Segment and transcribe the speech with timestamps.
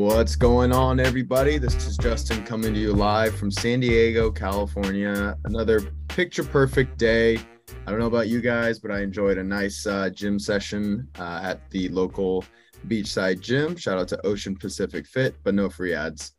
[0.00, 1.58] What's going on, everybody?
[1.58, 5.36] This is Justin coming to you live from San Diego, California.
[5.44, 7.36] Another picture perfect day.
[7.36, 11.40] I don't know about you guys, but I enjoyed a nice uh, gym session uh,
[11.42, 12.46] at the local
[12.88, 13.76] beachside gym.
[13.76, 16.32] Shout out to Ocean Pacific Fit, but no free ads.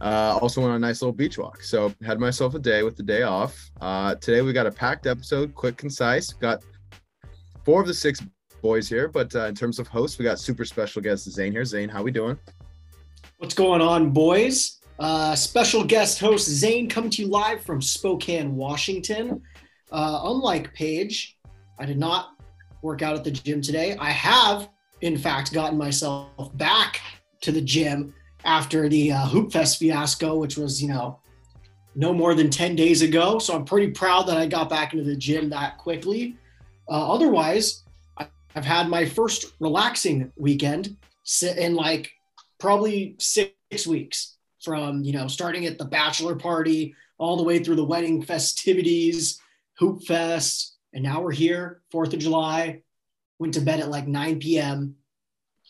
[0.00, 1.62] Uh, also went on a nice little beach walk.
[1.62, 3.70] So had myself a day with the day off.
[3.80, 6.32] Uh, today we got a packed episode, quick, concise.
[6.32, 6.64] Got
[7.64, 8.20] four of the six
[8.60, 11.64] boys here, but uh, in terms of hosts, we got super special guest Zane here.
[11.64, 12.36] Zane, how we doing?
[13.44, 14.80] What's going on, boys?
[14.98, 19.42] Uh, special guest host Zane coming to you live from Spokane, Washington.
[19.92, 21.36] Uh, unlike Paige,
[21.78, 22.38] I did not
[22.80, 23.98] work out at the gym today.
[24.00, 24.70] I have,
[25.02, 27.02] in fact, gotten myself back
[27.42, 28.14] to the gym
[28.46, 31.20] after the uh, Hoopfest fiasco, which was, you know,
[31.94, 33.38] no more than 10 days ago.
[33.38, 36.38] So I'm pretty proud that I got back into the gym that quickly.
[36.88, 37.84] Uh, otherwise,
[38.16, 42.10] I've had my first relaxing weekend sit in like
[42.58, 47.76] probably six weeks from, you know, starting at the bachelor party all the way through
[47.76, 49.40] the wedding festivities,
[49.80, 50.70] Hoopfest.
[50.92, 52.82] And now we're here, 4th of July.
[53.38, 54.94] Went to bed at like 9 p.m.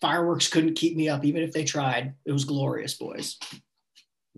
[0.01, 2.15] Fireworks couldn't keep me up, even if they tried.
[2.25, 3.39] It was glorious, boys.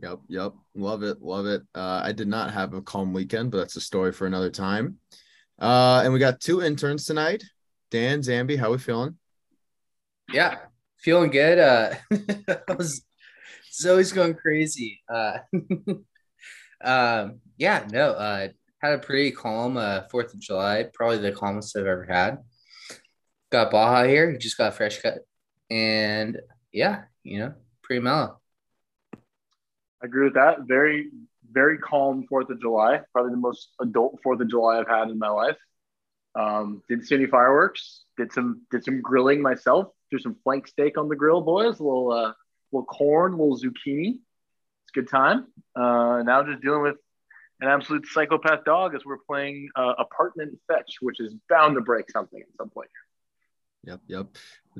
[0.02, 0.52] Yep, yep.
[0.74, 1.62] Love it, love it.
[1.74, 4.98] Uh, I did not have a calm weekend, but that's a story for another time.
[5.58, 7.42] Uh, and we got two interns tonight.
[7.90, 9.16] Dan Zambi, how we feeling?
[10.32, 10.58] Yeah,
[11.06, 11.58] feeling good.
[11.60, 11.94] Uh,
[12.76, 13.06] was,
[13.72, 15.00] Zoe's going crazy.
[15.08, 15.38] Uh,
[16.84, 21.76] um, yeah, no, uh, had a pretty calm uh, Fourth of July, probably the calmest
[21.76, 22.38] I've ever had.
[23.52, 25.18] Got Baja here, he just got fresh cut,
[25.70, 26.40] and
[26.72, 28.40] yeah, you know, pretty mellow.
[29.14, 30.62] I agree with that.
[30.62, 31.10] Very,
[31.52, 33.02] very calm Fourth of July.
[33.12, 35.56] Probably the most adult Fourth of July I've had in my life.
[36.34, 38.02] Um, did see any fireworks.
[38.18, 39.92] Did some did some grilling myself.
[40.10, 41.80] Threw some flank steak on the grill, boys.
[41.80, 42.32] A little uh,
[42.72, 44.10] little corn, a little zucchini.
[44.10, 45.46] It's a good time.
[45.74, 46.96] Uh, now just dealing with
[47.60, 52.10] an absolute psychopath dog as we're playing uh, apartment fetch, which is bound to break
[52.10, 52.90] something at some point.
[53.84, 54.26] Yep, yep.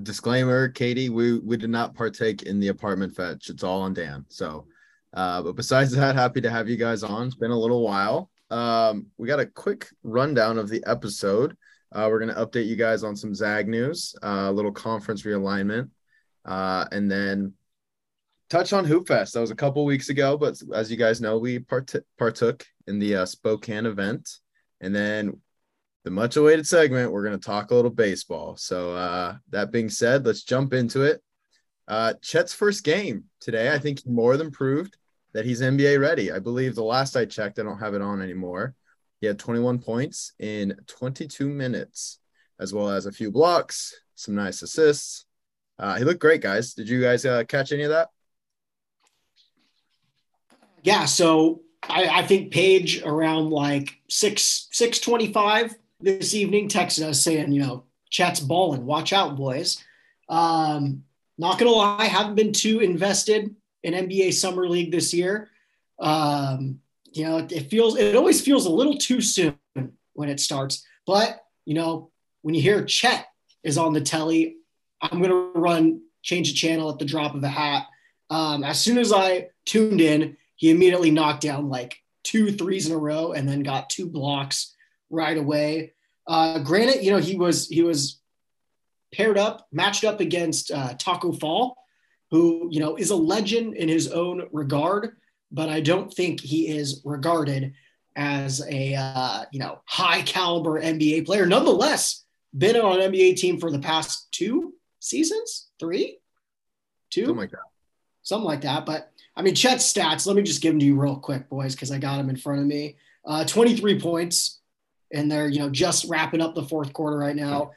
[0.03, 3.49] Disclaimer, Katie, we we did not partake in the apartment fetch.
[3.49, 4.27] It's all on Dan.
[4.29, 4.67] So,
[5.15, 7.27] uh, but besides that, happy to have you guys on.
[7.27, 8.31] It's been a little while.
[8.51, 11.57] Um, we got a quick rundown of the episode.
[11.93, 15.23] Uh, we're going to update you guys on some Zag news, uh, a little conference
[15.23, 15.91] realignment,
[16.45, 17.55] uh, and then
[18.51, 19.33] touch on Hoopfest.
[19.33, 22.99] That was a couple weeks ago, but as you guys know, we part- partook in
[22.99, 24.29] the uh, Spokane event.
[24.81, 25.41] And then
[26.05, 28.57] the much awaited segment, we're going to talk a little baseball.
[28.57, 31.23] So, uh, that being said, let's jump into it.
[31.89, 34.97] Uh, Chet's first game today, I think he more than proved
[35.33, 36.33] that he's NBA ready.
[36.33, 38.75] I believe the last I checked, I don't have it on anymore.
[39.21, 42.19] He had 21 points in 22 minutes,
[42.61, 45.25] as well as a few blocks, some nice assists.
[45.79, 46.75] Uh, he looked great, guys.
[46.75, 48.09] Did you guys uh, catch any of that?
[50.83, 51.05] Yeah.
[51.05, 57.23] So I, I think Paige around like six six twenty five this evening texted us
[57.23, 58.87] saying, you know, Chet's balling.
[58.87, 59.83] Watch out, boys.
[60.29, 61.05] Um,
[61.39, 65.51] not gonna lie, haven't been too invested in NBA Summer League this year.
[65.99, 66.81] Um,
[67.17, 69.57] you know, it, feels it always feels a little too soon
[70.13, 70.85] when it starts.
[71.07, 72.11] But you know,
[72.43, 73.27] when you hear Chet
[73.63, 74.57] is on the telly,
[75.01, 77.87] I'm gonna run change the channel at the drop of a hat.
[78.31, 82.93] Um, as soon as I tuned in, he immediately knocked down like two threes in
[82.93, 84.75] a row and then got two blocks
[85.11, 85.93] right away.
[86.27, 88.21] Uh, granted, you know he was he was
[89.13, 91.77] paired up, matched up against uh, Tacko Fall,
[92.31, 95.17] who you know is a legend in his own regard,
[95.57, 97.73] but I don't think he is regarded
[98.15, 101.47] as a uh, you know high caliber NBA player.
[101.47, 102.25] Nonetheless,
[102.57, 106.19] been on an NBA team for the past two seasons, three,
[107.11, 107.59] two, something like that.
[108.23, 108.85] Something like that.
[108.85, 110.27] But I mean, Chet's stats.
[110.27, 112.37] Let me just give them to you real quick, boys, because I got them in
[112.37, 112.97] front of me.
[113.25, 114.61] Uh, 23 points,
[115.11, 117.71] and they're you know just wrapping up the fourth quarter right now.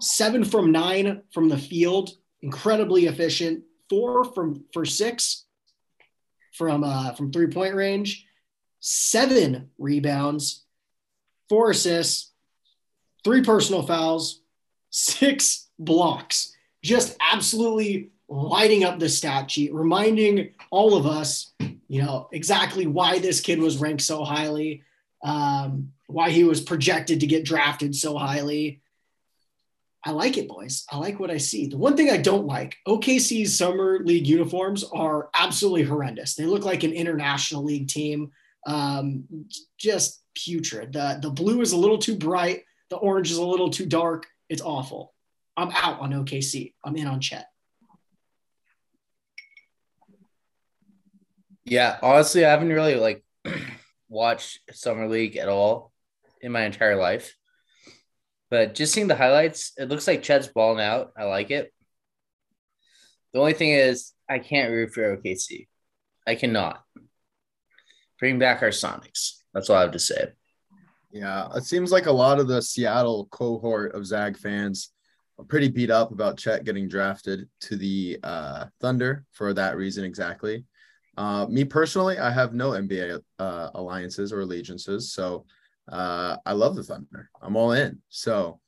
[0.00, 2.10] Seven from nine from the field,
[2.42, 5.46] incredibly efficient four from for six
[6.52, 8.26] from uh, from three point range,
[8.80, 10.64] seven rebounds,
[11.48, 12.30] four assists,
[13.24, 14.40] three personal fouls,
[14.90, 16.54] six blocks.
[16.82, 21.52] Just absolutely lighting up the stat sheet, reminding all of us,
[21.88, 24.82] you know, exactly why this kid was ranked so highly,
[25.22, 28.81] um, why he was projected to get drafted so highly.
[30.04, 30.84] I like it, boys.
[30.90, 31.66] I like what I see.
[31.68, 36.34] The one thing I don't like, OKC's summer league uniforms are absolutely horrendous.
[36.34, 38.32] They look like an international league team.
[38.66, 39.24] Um,
[39.78, 40.92] just putrid.
[40.92, 42.62] The the blue is a little too bright.
[42.90, 44.26] The orange is a little too dark.
[44.48, 45.14] It's awful.
[45.56, 46.74] I'm out on OKC.
[46.84, 47.46] I'm in on Chet.
[51.64, 53.24] Yeah, honestly, I haven't really like
[54.08, 55.92] watched summer league at all
[56.40, 57.36] in my entire life.
[58.52, 61.12] But just seeing the highlights, it looks like Chet's balling out.
[61.16, 61.72] I like it.
[63.32, 65.68] The only thing is, I can't root for OKC.
[66.26, 66.82] I cannot.
[68.20, 69.38] Bring back our Sonics.
[69.54, 70.32] That's all I have to say.
[71.10, 74.90] Yeah, it seems like a lot of the Seattle cohort of Zag fans
[75.38, 80.04] are pretty beat up about Chet getting drafted to the uh, Thunder for that reason
[80.04, 80.66] exactly.
[81.16, 85.46] Uh, me personally, I have no NBA uh, alliances or allegiances, so
[85.88, 87.30] uh, I love the Thunder.
[87.40, 88.00] I'm all in.
[88.08, 88.60] So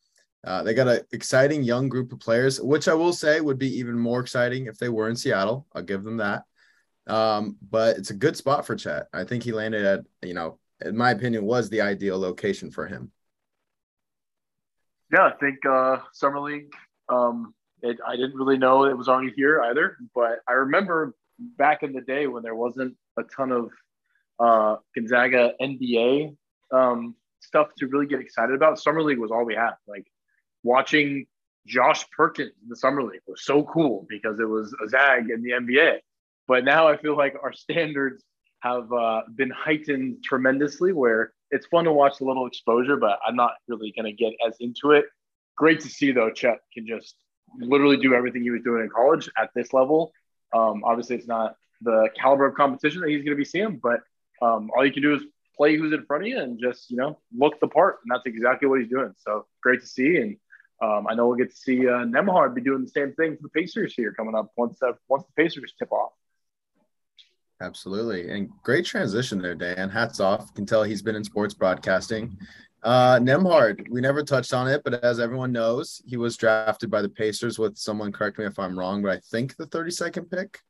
[0.44, 3.78] uh, they got an exciting young group of players, which I will say would be
[3.78, 5.66] even more exciting if they were in Seattle.
[5.74, 6.44] I'll give them that.
[7.06, 9.06] Um, but it's a good spot for Chet.
[9.12, 12.86] I think he landed at, you know, in my opinion, was the ideal location for
[12.86, 13.10] him.
[15.12, 16.72] Yeah, I think uh, Summer League.
[17.08, 21.82] Um, it, I didn't really know it was already here either, but I remember back
[21.82, 23.70] in the day when there wasn't a ton of
[24.38, 26.34] uh, Gonzaga NBA
[26.74, 28.78] um, stuff to really get excited about.
[28.78, 29.72] Summer League was all we had.
[29.86, 30.06] Like
[30.62, 31.26] watching
[31.66, 35.42] Josh Perkins in the Summer League was so cool because it was a Zag in
[35.42, 35.98] the NBA.
[36.46, 38.24] But now I feel like our standards
[38.60, 43.36] have uh, been heightened tremendously where it's fun to watch a little exposure, but I'm
[43.36, 45.04] not really going to get as into it.
[45.56, 47.14] Great to see, though, Chet can just
[47.58, 50.12] literally do everything he was doing in college at this level.
[50.52, 54.00] Um, obviously, it's not the caliber of competition that he's going to be seeing, but
[54.42, 55.22] um, all you can do is
[55.56, 57.98] play who's in front of you and just, you know, look the part.
[58.04, 59.12] And that's exactly what he's doing.
[59.18, 60.16] So great to see.
[60.16, 60.36] And
[60.82, 63.42] um, I know we'll get to see uh, Nembhard be doing the same thing for
[63.42, 66.12] the Pacers here coming up once, uh, once the Pacers tip off.
[67.60, 68.30] Absolutely.
[68.30, 69.88] And great transition there, Dan.
[69.88, 70.52] Hats off.
[70.54, 72.36] Can tell he's been in sports broadcasting.
[72.82, 77.00] Uh, Nembhard, we never touched on it, but as everyone knows, he was drafted by
[77.00, 80.60] the Pacers with someone, correct me if I'm wrong, but I think the 32nd pick.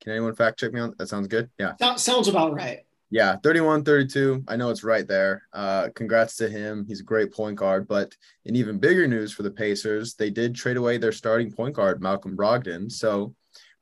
[0.00, 1.08] Can anyone fact check me on that?
[1.08, 1.50] Sounds good.
[1.58, 1.74] Yeah.
[1.80, 2.84] That sounds about right.
[3.12, 4.44] Yeah, 31 32.
[4.46, 5.42] I know it's right there.
[5.52, 6.84] Uh, congrats to him.
[6.86, 7.88] He's a great point guard.
[7.88, 8.14] But
[8.44, 12.00] in even bigger news for the Pacers, they did trade away their starting point guard,
[12.00, 12.90] Malcolm Brogdon.
[12.90, 13.34] So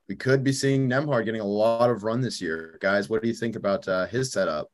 [0.07, 2.79] we could be seeing Nembhard getting a lot of run this year.
[2.81, 4.71] Guys, what do you think about uh, his setup?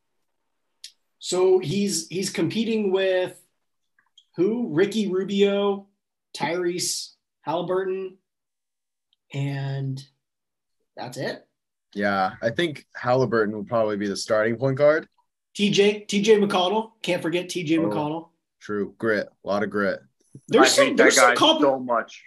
[1.20, 3.42] So he's he's competing with
[4.38, 4.70] who?
[4.74, 5.88] Ricky Rubio,
[6.34, 8.18] Tyrese Halliburton,
[9.34, 10.02] and
[10.96, 11.45] that's it.
[11.96, 15.08] Yeah, I think Halliburton would probably be the starting point guard.
[15.56, 18.30] TJ TJ McConnell, can't forget TJ oh, McConnell.
[18.60, 20.02] True, grit, a lot of grit.
[20.50, 22.24] There's I some, there's some comp- so much.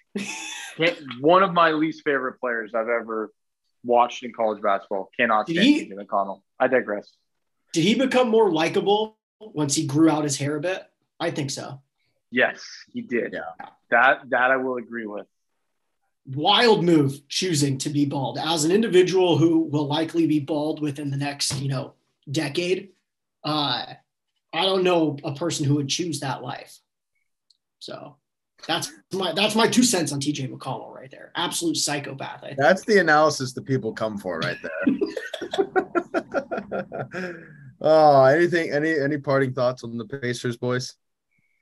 [1.21, 3.31] one of my least favorite players I've ever
[3.85, 5.11] watched in college basketball.
[5.17, 6.41] Cannot stand he, McConnell.
[6.59, 7.13] I digress.
[7.75, 10.83] Did he become more likable once he grew out his hair a bit?
[11.21, 11.83] I think so.
[12.31, 12.61] Yes,
[12.93, 13.33] he did.
[13.33, 13.69] Yeah.
[13.91, 15.27] That that I will agree with.
[16.35, 21.11] Wild move choosing to be bald as an individual who will likely be bald within
[21.11, 21.95] the next, you know,
[22.31, 22.91] decade.
[23.43, 23.87] Uh,
[24.53, 26.79] I don't know a person who would choose that life.
[27.79, 28.17] So
[28.67, 31.33] that's my that's my two cents on TJ McConnell right there.
[31.35, 32.45] Absolute psychopath.
[32.57, 34.97] That's the analysis that people come for right there.
[37.81, 40.95] oh, anything any any parting thoughts on the Pacers, boys?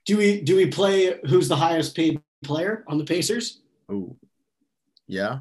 [0.06, 3.60] Do we do we play who's the highest paid player on the Pacers?
[3.88, 4.16] Oh,
[5.06, 5.40] yeah.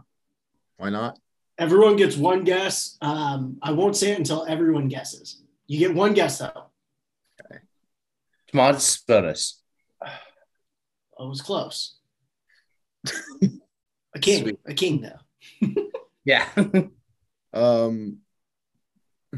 [0.77, 1.17] Why not?
[1.57, 2.97] Everyone gets one guess.
[3.01, 5.41] Um, I won't say it until everyone guesses.
[5.67, 6.65] You get one guess though.
[7.41, 7.59] Okay.
[8.51, 9.61] Come on, bonus.
[11.17, 11.97] It was close.
[14.13, 14.59] a king, Sweet.
[14.65, 15.69] a king though.
[16.25, 16.47] yeah.
[17.53, 18.17] um,
[19.33, 19.37] I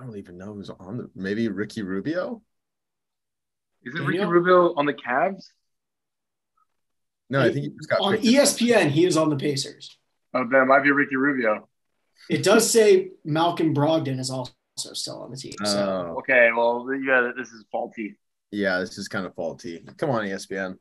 [0.00, 1.10] don't even know who's on the.
[1.14, 2.42] Maybe Ricky Rubio.
[3.82, 5.50] Is it Ricky Rubio on the Cavs?
[7.30, 8.90] No, I think he just got on ESPN.
[8.90, 9.96] He is on the Pacers.
[10.34, 11.68] Oh, then it might be Ricky Rubio.
[12.30, 15.54] It does say Malcolm Brogdon is also still on the team.
[15.64, 16.14] So.
[16.14, 16.18] Oh.
[16.18, 18.16] Okay, well, yeah, this is faulty.
[18.50, 19.84] Yeah, this is kind of faulty.
[19.96, 20.78] Come on, ESPN.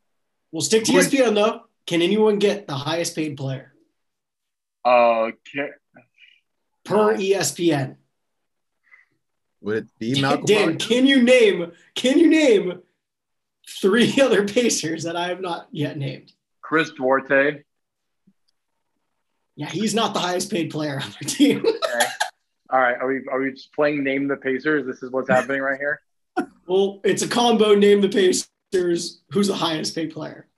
[0.51, 1.61] We'll stick to ESPN though.
[1.85, 3.73] Can anyone get the highest paid player?
[4.83, 5.69] Uh, can...
[6.85, 7.97] per ESPN.
[9.61, 10.45] Would it be Malcolm?
[10.45, 11.71] Dan, can you name?
[11.95, 12.81] Can you name
[13.81, 16.31] three other Pacers that I have not yet named?
[16.67, 17.63] Chris Duarte.
[19.55, 21.59] Yeah, he's not the highest paid player on the team.
[21.65, 22.05] okay.
[22.69, 24.85] All right, are we are we just playing name the Pacers?
[24.85, 26.01] This is what's happening right here.
[26.67, 27.73] Well, it's a combo.
[27.73, 29.21] Name the Pacers.
[29.31, 30.49] Who's the highest paid player?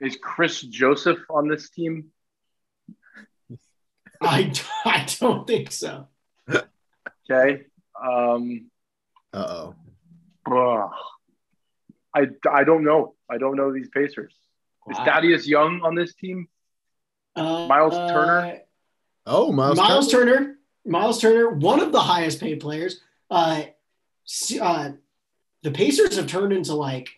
[0.00, 2.06] Is Chris Joseph on this team?
[4.22, 4.54] I,
[4.86, 6.08] I don't think so.
[6.48, 7.64] Okay.
[8.02, 8.70] Um,
[9.34, 9.70] uh
[10.46, 10.90] oh.
[12.14, 13.14] I, I don't know.
[13.30, 14.34] I don't know these Pacers.
[14.86, 14.92] Wow.
[14.92, 16.48] Is Thaddeus Young on this team?
[17.34, 18.60] Uh, Miles Turner?
[19.26, 20.34] Oh, Miles, Miles Turner.
[20.36, 20.54] Turner.
[20.86, 23.00] Miles Turner, one of the highest paid players.
[23.30, 23.62] Uh,
[24.60, 24.90] uh,
[25.62, 27.08] the Pacers have turned into like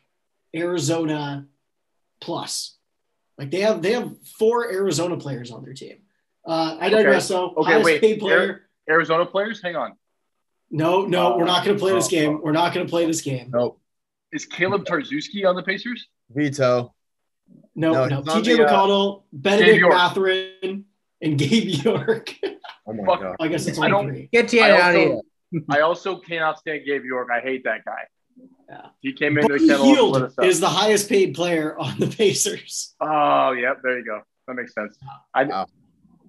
[0.54, 1.46] Arizona
[2.20, 2.76] plus.
[3.36, 5.98] Like they have they have four Arizona players on their team.
[6.46, 7.28] Uh, I digress.
[7.28, 7.52] though.
[7.56, 8.00] Okay, highest wait.
[8.00, 8.68] paid player.
[8.88, 9.96] Arizona players, hang on.
[10.70, 12.40] No, no, Uh, we're not going to play this uh, game.
[12.40, 13.50] We're not going to play this game.
[13.52, 13.80] Nope.
[14.36, 16.08] Is Caleb Tarczewski on the Pacers?
[16.28, 16.94] Veto.
[17.74, 18.34] No, No, no.
[18.34, 19.94] he's TJ the, uh, McConnell, Bennedict York.
[19.94, 20.84] Mathurin,
[21.22, 22.34] and Gabe York.
[22.86, 23.20] Oh my Fuck.
[23.22, 23.36] god.
[23.40, 24.30] I guess it's I don't.
[24.30, 25.20] Get you I out of here.
[25.70, 27.28] I also cannot stand Gabe York.
[27.32, 28.02] I hate that guy.
[28.68, 28.86] Yeah.
[29.00, 31.78] He came into the Buddy kennel and split Hield us is the highest paid player
[31.78, 32.94] on the Pacers.
[33.00, 33.78] Oh, yep.
[33.82, 34.20] There you go.
[34.48, 34.98] That makes sense.
[35.34, 35.66] I Wow.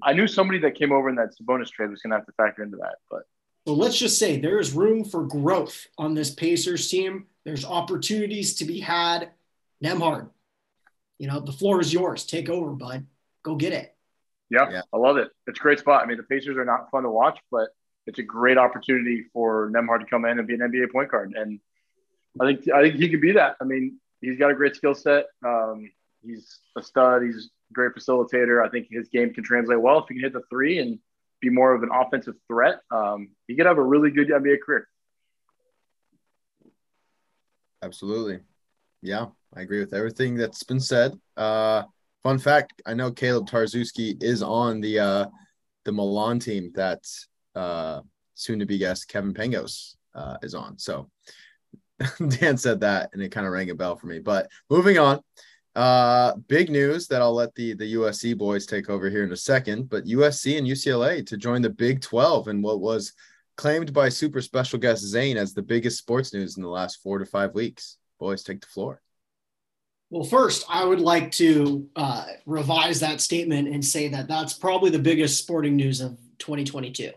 [0.01, 2.31] I knew somebody that came over in that Sabonis trade was going to have to
[2.37, 3.23] factor into that, but
[3.67, 7.25] So let's just say there is room for growth on this Pacers team.
[7.47, 9.29] There's opportunities to be had.
[9.81, 10.29] Nembhard,
[11.17, 12.25] you know, the floor is yours.
[12.25, 13.05] Take over, bud.
[13.41, 13.95] Go get it.
[14.49, 14.81] yeah, Yeah.
[14.93, 15.29] I love it.
[15.47, 16.03] It's a great spot.
[16.03, 17.69] I mean, the Pacers are not fun to watch, but
[18.05, 21.35] it's a great opportunity for Nembhard to come in and be an NBA point guard.
[21.37, 21.61] And
[22.37, 23.55] I think I think he could be that.
[23.61, 25.27] I mean, he's got a great skill set.
[25.45, 25.89] Um,
[26.25, 27.23] he's a stud.
[27.23, 28.61] He's a great facilitator.
[28.61, 30.99] I think his game can translate well if he can hit the three and
[31.39, 32.81] be more of an offensive threat.
[32.91, 34.89] Um, he could have a really good NBA career.
[37.81, 38.39] Absolutely.
[39.01, 41.13] Yeah, I agree with everything that's been said.
[41.35, 41.83] Uh,
[42.23, 45.25] fun fact: I know Caleb Tarczewski is on the uh,
[45.85, 46.99] the Milan team that
[47.55, 48.01] uh,
[48.33, 50.77] soon-to-be guest Kevin Pangos uh, is on.
[50.79, 51.09] So
[52.39, 54.19] Dan said that, and it kind of rang a bell for me.
[54.19, 55.21] But moving on,
[55.75, 59.37] uh, big news that I'll let the the USC boys take over here in a
[59.37, 59.89] second.
[59.89, 63.13] But USC and UCLA to join the Big Twelve and what was
[63.57, 67.19] claimed by super special guest Zane as the biggest sports news in the last four
[67.19, 67.97] to five weeks.
[68.19, 69.01] Boys, take the floor.
[70.09, 74.89] Well, first, I would like to uh, revise that statement and say that that's probably
[74.89, 77.11] the biggest sporting news of 2022,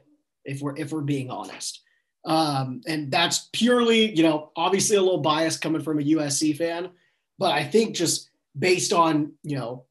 [0.45, 1.83] if we're if we're being honest.
[2.25, 6.91] Um, and that's purely, you know, obviously a little bias coming from a USC fan,
[7.39, 8.29] but I think just
[8.59, 9.85] based on you know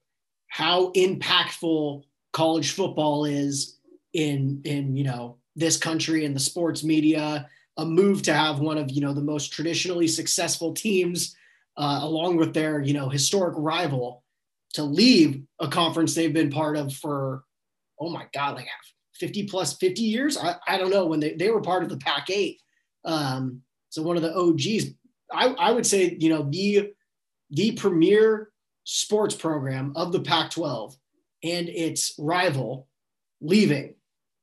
[0.49, 2.03] how impactful
[2.33, 3.77] college football is
[4.13, 8.77] in in you know this country and the sports media, a move to have one
[8.77, 11.35] of you know the most traditionally successful teams
[11.77, 14.23] uh, along with their you know historic rival
[14.73, 17.43] to leave a conference they've been part of for
[17.99, 18.67] oh my god like
[19.15, 20.37] 50 plus 50 years?
[20.37, 22.59] I, I don't know when they, they were part of the pac 8
[23.05, 24.91] um, so one of the og's
[25.31, 26.91] I, I would say you know the
[27.51, 28.49] the premier
[28.83, 30.95] sports program of the pac 12
[31.43, 32.87] and its rival
[33.41, 33.95] leaving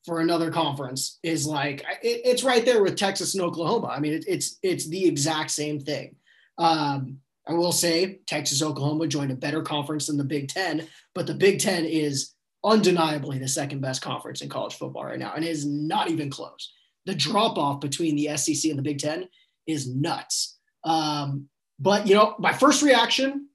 [0.06, 4.14] for another conference is like it, it's right there with texas and oklahoma i mean
[4.14, 6.14] it, it's it's the exact same thing
[6.58, 11.26] um, I will say Texas, Oklahoma joined a better conference than the Big Ten, but
[11.26, 12.32] the Big Ten is
[12.64, 16.72] undeniably the second best conference in college football right now, and is not even close.
[17.04, 19.28] The drop off between the SEC and the Big Ten
[19.66, 20.58] is nuts.
[20.82, 21.48] Um,
[21.78, 23.48] but you know, my first reaction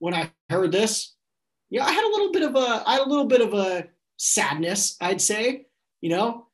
[0.00, 1.14] when I heard this,
[1.70, 3.54] you know, I had a little bit of a, I had a little bit of
[3.54, 3.86] a
[4.18, 5.66] sadness, I'd say.
[6.00, 6.46] You know,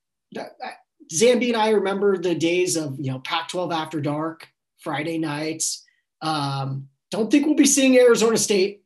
[1.13, 4.49] Zambi and I remember the days of you know Pac-12 after dark,
[4.79, 5.85] Friday nights.
[6.23, 8.83] Um, don't think we'll be seeing Arizona State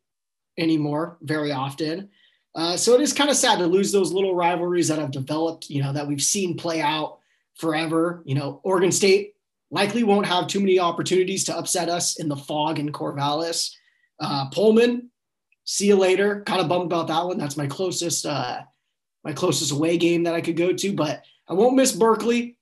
[0.59, 2.11] anymore very often.
[2.55, 5.71] Uh, so it is kind of sad to lose those little rivalries that have developed,
[5.71, 7.19] you know, that we've seen play out
[7.55, 8.23] forever.
[8.27, 9.35] You know, Oregon State
[9.71, 13.73] likely won't have too many opportunities to upset us in the fog in Corvallis.
[14.19, 15.11] Uh, Pullman,
[15.65, 16.43] see you later.
[16.43, 17.39] Kind of bummed about that one.
[17.39, 18.63] That's my closest, uh,
[19.25, 22.57] my closest away game that I could go to, but I won't miss Berkeley.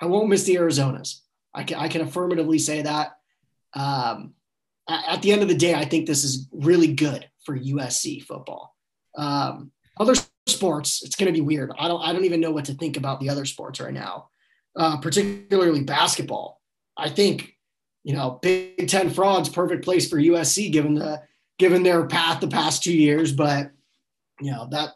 [0.00, 1.20] I won't miss the Arizonas.
[1.54, 3.16] I can, I can affirmatively say that.
[3.74, 4.34] Um,
[4.88, 8.74] at the end of the day, I think this is really good for USC football.
[9.16, 10.14] Um, other
[10.46, 11.70] sports, it's going to be weird.
[11.78, 14.30] I don't, I don't even know what to think about the other sports right now,
[14.76, 16.60] uh, particularly basketball.
[16.96, 17.56] I think,
[18.02, 21.22] you know, Big Ten frauds, perfect place for USC given the
[21.58, 23.32] given their path the past two years.
[23.32, 23.70] But
[24.40, 24.94] you know that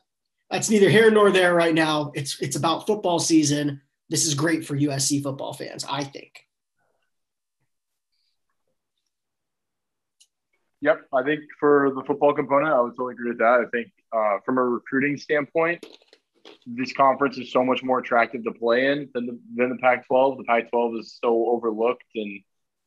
[0.50, 2.12] that's neither here nor there right now.
[2.14, 3.80] It's it's about football season.
[4.08, 6.44] This is great for USC football fans, I think.
[10.82, 13.64] Yep, I think for the football component, I would totally agree with that.
[13.66, 15.86] I think uh, from a recruiting standpoint,
[16.66, 20.36] this conference is so much more attractive to play in than the, than the Pac-12.
[20.36, 22.40] The Pac-12 is so overlooked, and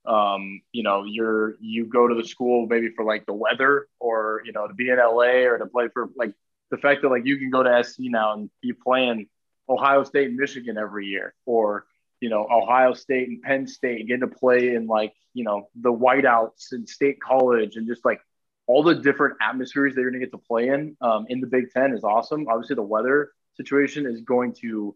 [0.06, 4.44] um, you know, you're you go to the school maybe for like the weather, or
[4.46, 6.34] you know, to be in LA or to play for like
[6.72, 9.28] the fact that like you can go to SC now and be playing
[9.70, 11.86] Ohio State and Michigan every year, or
[12.20, 15.70] you know, Ohio State and Penn State, and getting to play in like, you know,
[15.76, 18.20] the whiteouts and state college and just like
[18.66, 21.72] all the different atmospheres they're going to get to play in um, in the Big
[21.72, 22.48] Ten is awesome.
[22.50, 24.96] Obviously, the weather situation is going to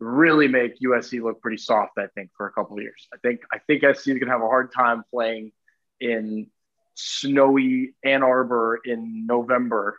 [0.00, 1.92] really make USC look pretty soft.
[1.98, 3.08] I think for a couple of years.
[3.12, 5.52] I think I think SC is going to have a hard time playing
[6.00, 6.48] in
[6.94, 9.98] snowy Ann Arbor in November,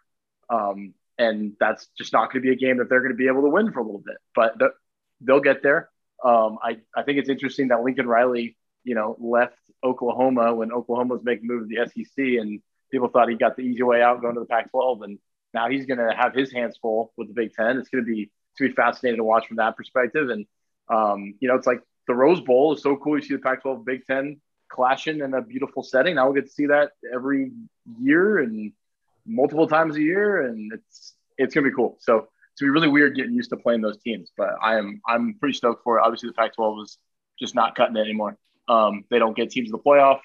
[0.49, 3.27] um, and that's just not going to be a game that they're going to be
[3.27, 4.17] able to win for a little bit.
[4.33, 4.69] But the,
[5.21, 5.89] they'll get there.
[6.23, 11.15] Um, I I think it's interesting that Lincoln Riley, you know, left Oklahoma when Oklahoma
[11.15, 14.21] was making moves to the SEC, and people thought he got the easy way out
[14.21, 15.19] going to the Pac-12, and
[15.53, 17.77] now he's going to have his hands full with the Big Ten.
[17.77, 20.45] It's going to be to be fascinating to watch from that perspective, and
[20.89, 23.17] um, you know, it's like the Rose Bowl is so cool.
[23.17, 26.15] You see the Pac-12, Big Ten clashing in a beautiful setting.
[26.15, 27.51] Now we get to see that every
[27.99, 28.71] year and
[29.25, 31.97] multiple times a year, and it's it's gonna be cool.
[31.99, 35.01] So it's gonna be really weird getting used to playing those teams, but I am
[35.07, 36.01] I'm pretty stoked for it.
[36.03, 36.97] Obviously, the Pac-12 is
[37.39, 38.37] just not cutting it anymore.
[38.67, 40.19] Um, they don't get teams in the playoff.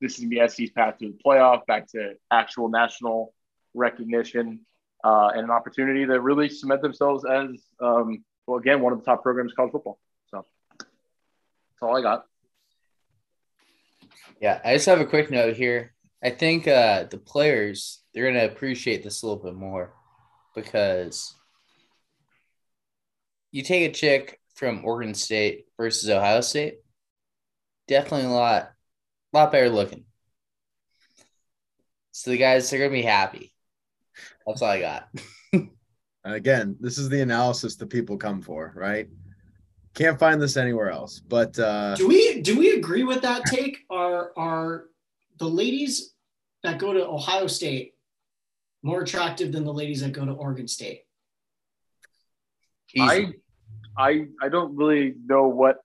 [0.00, 3.34] This is gonna be SC's path to the playoff, back to actual national
[3.74, 4.60] recognition,
[5.04, 7.50] uh, and an opportunity to really cement themselves as
[7.80, 9.98] um, well again one of the top programs in college football.
[10.30, 10.44] So
[10.80, 12.24] that's all I got.
[14.40, 15.92] Yeah, I just have a quick note here.
[16.22, 19.92] I think uh, the players they're gonna appreciate this a little bit more
[20.54, 21.34] because
[23.52, 26.78] you take a chick from Oregon State versus Ohio State,
[27.86, 28.72] definitely a lot,
[29.32, 30.04] lot better looking.
[32.10, 33.54] So the guys are gonna be happy.
[34.46, 35.08] That's all I got.
[36.24, 39.08] Again, this is the analysis that people come for, right?
[39.94, 41.20] Can't find this anywhere else.
[41.20, 43.78] But uh, do we do we agree with that take?
[43.88, 44.84] Are are
[45.38, 46.14] the ladies
[46.62, 47.94] that go to Ohio State
[48.82, 51.02] more attractive than the ladies that go to Oregon State?
[52.98, 53.32] I
[53.96, 55.78] I I don't really know what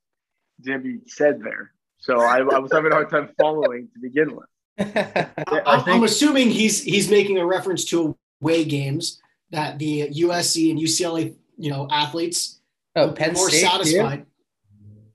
[0.62, 4.46] Jimmy said there, so I, I was having a hard time following to begin with.
[4.80, 10.72] I, think, I'm assuming he's he's making a reference to away games that the USC
[10.72, 12.62] and UCLA you know athletes
[12.96, 14.26] Oh, Penn more State, satisfied.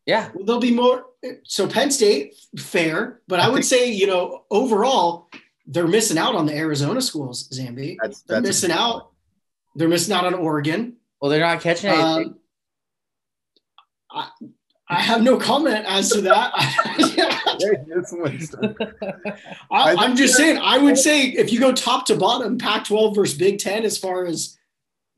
[0.08, 0.30] Yeah.
[0.32, 1.04] Well, they'll be more.
[1.44, 5.28] So Penn State, fair, but I, I would say you know overall
[5.66, 7.46] they're missing out on the Arizona schools.
[7.50, 9.10] Zambi, that's, they're missing out.
[9.74, 10.96] They're missing out on Oregon.
[11.20, 12.04] Well, they're not catching anything.
[12.10, 12.38] Um,
[14.10, 14.30] I,
[14.88, 16.52] I have no comment as to that.
[19.70, 20.56] I, am just saying.
[20.56, 24.24] I would say if you go top to bottom, Pac-12 versus Big Ten, as far
[24.24, 24.56] as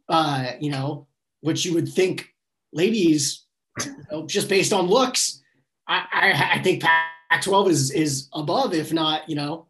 [0.09, 1.07] uh, you know,
[1.43, 2.35] what you would think
[2.73, 3.47] ladies,
[3.85, 5.43] you know, just based on looks,
[5.87, 9.67] I, I, I think Pac-12 is is above, if not, you know,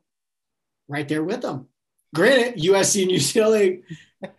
[0.88, 1.66] right there with them.
[2.14, 3.82] Granted, USC and UCLA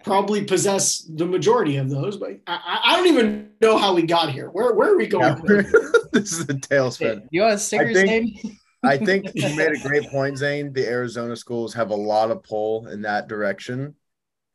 [0.04, 4.32] probably possess the majority of those, but I, I don't even know how we got
[4.32, 4.50] here.
[4.50, 5.41] Where where are we going?
[5.47, 5.63] Yeah,
[6.12, 7.28] this is a tailspin.
[7.32, 8.38] You want a sticker, I think,
[8.84, 10.74] I think you made a great point, Zane.
[10.74, 13.95] The Arizona schools have a lot of pull in that direction.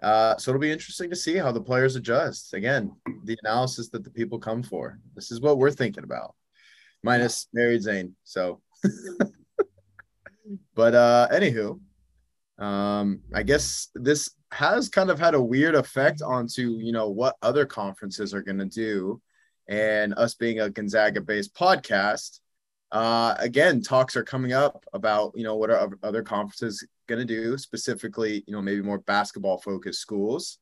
[0.02, 2.54] Uh, so it'll be interesting to see how the players adjust.
[2.54, 4.98] Again, the analysis that the people come for.
[5.14, 6.34] This is what we're thinking about,
[7.02, 8.14] minus married Zane.
[8.24, 8.60] So,
[10.74, 11.80] but uh, anywho,
[12.58, 17.36] um, I guess this has kind of had a weird effect onto you know what
[17.42, 19.20] other conferences are going to do,
[19.68, 22.40] and us being a Gonzaga-based podcast.
[22.92, 27.24] Uh, again, talks are coming up about you know what are other conferences going to
[27.24, 30.58] do specifically you know maybe more basketball focused schools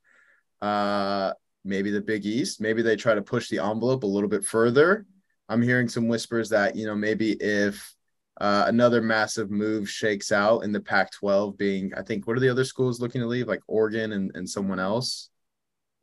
[0.63, 1.33] uh
[1.65, 2.61] maybe the big east.
[2.61, 5.07] Maybe they try to push the envelope a little bit further.
[5.49, 7.95] I'm hearing some whispers that you know maybe if
[8.41, 12.41] uh, another massive move shakes out in the pac 12 being i think what are
[12.41, 15.31] the other schools looking to leave like oregon and, and someone else?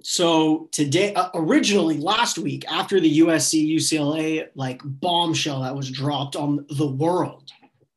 [0.02, 6.36] So today uh, originally last week after the usc ucla like bombshell that was dropped
[6.36, 7.52] on the world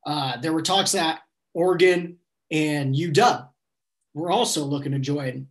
[0.05, 1.21] uh, there were talks that
[1.53, 2.17] oregon
[2.55, 3.49] and UW
[4.15, 5.49] were also looking to join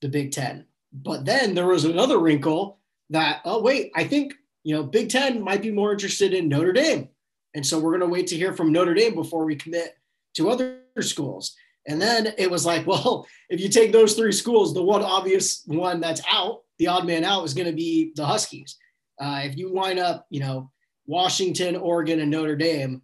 [0.00, 0.64] the Big Ten.
[0.92, 2.78] But then there was another wrinkle
[3.10, 4.32] that, oh, wait, I think,
[4.64, 7.08] you know, Big Ten might be more interested in Notre Dame.
[7.54, 9.98] And so we're going to wait to hear from Notre Dame before we commit
[10.36, 11.54] to other schools.
[11.86, 15.62] And then it was like, well, if you take those three schools, the one obvious
[15.66, 18.78] one that's out, the odd man out is going to be the Huskies.
[19.20, 20.70] Uh, if you line up, you know,
[21.06, 23.02] Washington, Oregon, and Notre Dame,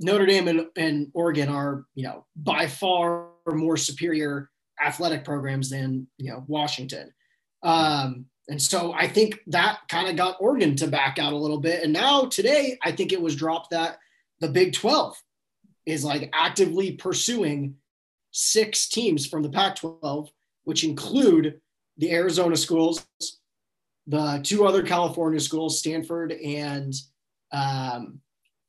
[0.00, 4.50] Notre Dame and, and Oregon are, you know, by far more superior
[4.82, 7.12] athletic programs than, you know, Washington.
[7.62, 11.60] Um, and so I think that kind of got Oregon to back out a little
[11.60, 11.84] bit.
[11.84, 13.98] And now today, I think it was dropped that
[14.40, 15.14] the Big 12
[15.86, 17.76] is like actively pursuing
[18.32, 20.30] six teams from the Pac 12,
[20.64, 21.60] which include
[21.98, 23.06] the Arizona schools,
[24.06, 26.94] the two other California schools, Stanford and
[27.52, 28.20] um,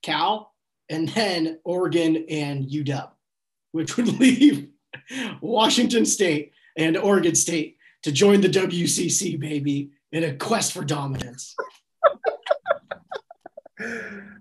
[0.04, 0.51] Cal,
[0.92, 3.10] and then Oregon and UW.
[3.72, 4.68] which would leave
[5.40, 11.56] Washington State and Oregon State to join the WCC, baby, in a quest for dominance.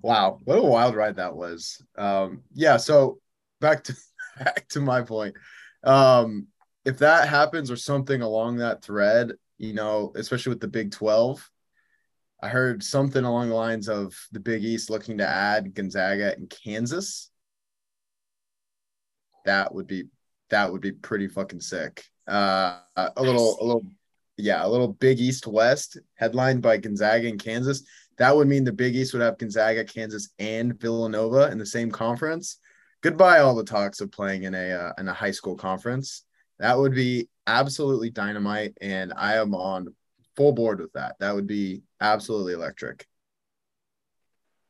[0.03, 1.81] wow, what a wild ride that was.
[1.97, 3.21] Um, yeah, so
[3.61, 3.97] back to
[4.39, 5.37] back to my point.
[5.85, 6.49] Um,
[6.85, 11.49] if that happens or something along that thread, you know, especially with the Big 12,
[12.43, 16.49] I heard something along the lines of the Big East looking to add Gonzaga and
[16.49, 17.31] Kansas.
[19.45, 20.05] That would be
[20.49, 22.05] that would be pretty fucking sick.
[22.27, 23.87] Uh, a little, a little,
[24.37, 27.85] yeah, a little Big East West headlined by Gonzaga and Kansas.
[28.19, 31.91] That would mean the Big East would have Gonzaga, Kansas, and Villanova in the same
[31.91, 32.59] conference.
[33.01, 36.25] Goodbye, all the talks of playing in a uh, in a high school conference.
[36.59, 39.95] That would be absolutely dynamite, and I am on
[40.37, 41.17] full board with that.
[41.21, 43.07] That would be absolutely electric.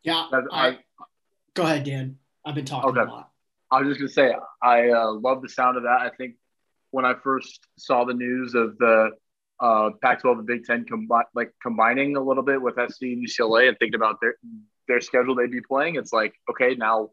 [0.02, 0.78] Yeah, I, I,
[1.54, 2.16] go ahead, Dan.
[2.44, 3.00] I've been talking okay.
[3.00, 3.30] a lot.
[3.70, 6.00] I was just gonna say I uh, love the sound of that.
[6.00, 6.34] I think
[6.90, 9.10] when I first saw the news of the
[9.60, 13.68] uh, Pac-12 and Big Ten combi- like combining a little bit with SC and UCLA
[13.68, 14.34] and thinking about their
[14.88, 17.10] their schedule they'd be playing, it's like okay, now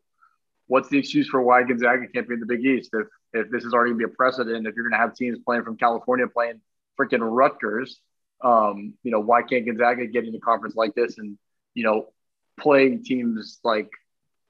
[0.68, 3.64] what's the excuse for why Gonzaga can't be in the Big East if if this
[3.64, 4.66] is already gonna be a precedent?
[4.66, 6.62] If you're gonna have teams playing from California playing
[7.00, 8.00] freaking Rutgers,
[8.44, 11.38] um, you know why can't Gonzaga get in a conference like this and
[11.74, 12.08] you know
[12.60, 13.90] play teams like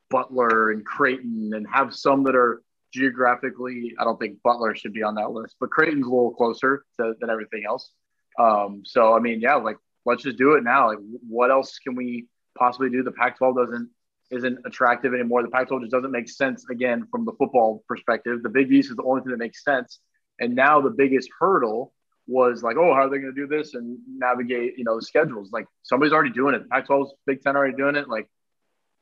[0.10, 2.62] Butler and Creighton and have some that are
[2.93, 6.86] geographically, I don't think Butler should be on that list, but Creighton's a little closer
[7.00, 7.91] to, than everything else.
[8.39, 10.88] Um, so, I mean, yeah, like let's just do it now.
[10.88, 13.04] Like, what else can we possibly do?
[13.04, 13.89] The Pac-12 doesn't
[14.30, 15.41] isn't attractive anymore.
[15.41, 18.43] The Pac-12 just doesn't make sense again from the football perspective.
[18.43, 20.00] The Big East is the only thing that makes sense.
[20.39, 21.93] And now the biggest hurdle
[22.27, 25.01] was like, oh, how are they going to do this and navigate, you know, the
[25.01, 25.49] schedules?
[25.51, 26.69] Like somebody's already doing it.
[26.69, 28.09] Pac-12's Big Ten already doing it.
[28.09, 28.29] Like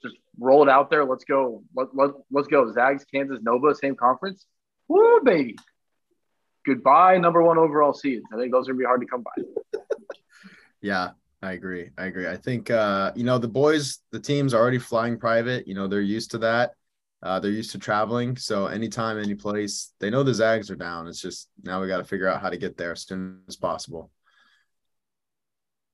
[0.01, 1.05] just roll it out there.
[1.05, 1.63] Let's go.
[1.75, 2.71] Let, let, let's go.
[2.71, 4.45] Zags, Kansas, Nova, same conference.
[4.87, 5.55] Woo, baby.
[6.65, 8.25] Goodbye, number one overall seeds.
[8.33, 9.79] I think those are going to be hard to come by.
[10.81, 11.11] yeah,
[11.41, 11.89] I agree.
[11.97, 12.27] I agree.
[12.27, 15.67] I think, uh, you know, the boys, the teams are already flying private.
[15.67, 16.73] You know, they're used to that.
[17.23, 18.37] Uh, they're used to traveling.
[18.37, 21.07] So anytime, any place, they know the Zags are down.
[21.07, 23.55] It's just now we got to figure out how to get there as soon as
[23.55, 24.11] possible.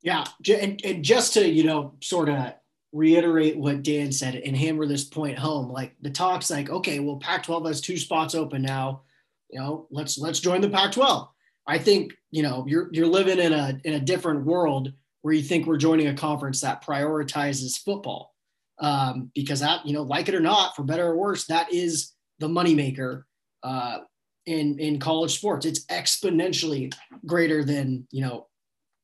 [0.01, 0.25] Yeah.
[0.49, 2.53] And, and just to, you know, sort of
[2.91, 5.69] reiterate what Dan said and hammer this point home.
[5.69, 9.03] Like the talks, like, okay, well, Pac-12 has two spots open now.
[9.49, 11.27] You know, let's let's join the Pac-12.
[11.67, 15.43] I think you know you're you're living in a in a different world where you
[15.43, 18.33] think we're joining a conference that prioritizes football,
[18.81, 22.13] um, because that you know, like it or not, for better or worse, that is
[22.39, 23.23] the moneymaker
[23.63, 23.99] uh,
[24.45, 25.65] in in college sports.
[25.65, 26.93] It's exponentially
[27.25, 28.47] greater than you know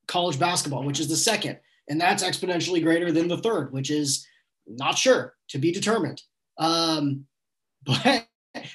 [0.07, 4.25] college basketball, which is the second and that's exponentially greater than the third, which is
[4.67, 6.21] not sure to be determined.
[6.57, 7.25] Um,
[7.85, 8.27] but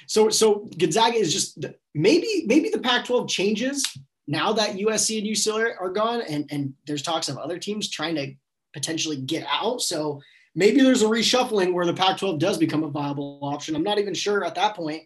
[0.07, 1.63] so so Gonzaga is just
[1.93, 3.85] maybe maybe the Pac-12 changes
[4.27, 8.15] now that USC and UCLA are gone, and and there's talks of other teams trying
[8.15, 8.33] to
[8.73, 9.81] potentially get out.
[9.81, 10.21] So
[10.55, 13.75] maybe there's a reshuffling where the Pac-12 does become a viable option.
[13.75, 15.03] I'm not even sure at that point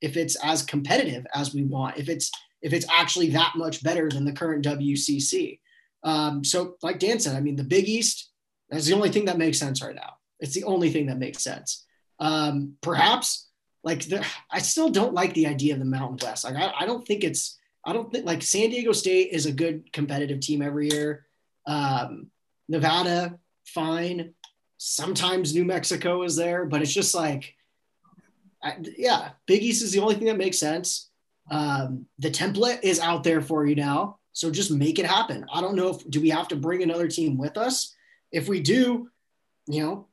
[0.00, 2.30] if it's as competitive as we want, if it's
[2.62, 5.60] if it's actually that much better than the current WCC.
[6.02, 8.30] Um, so, like Dan said, I mean, the Big East,
[8.70, 10.14] is the only thing that makes sense right now.
[10.38, 11.84] It's the only thing that makes sense.
[12.18, 13.48] Um, perhaps,
[13.82, 16.44] like, the, I still don't like the idea of the Mountain West.
[16.44, 19.52] Like, I, I don't think it's, I don't think, like, San Diego State is a
[19.52, 21.26] good competitive team every year.
[21.66, 22.30] Um,
[22.68, 24.34] Nevada, fine.
[24.82, 27.54] Sometimes New Mexico is there, but it's just like,
[28.62, 31.10] I, yeah, Big East is the only thing that makes sense.
[31.50, 34.20] Um, the template is out there for you now.
[34.32, 35.44] So just make it happen.
[35.52, 37.94] I don't know if do we have to bring another team with us?
[38.32, 39.10] If we do,
[39.66, 40.06] you know,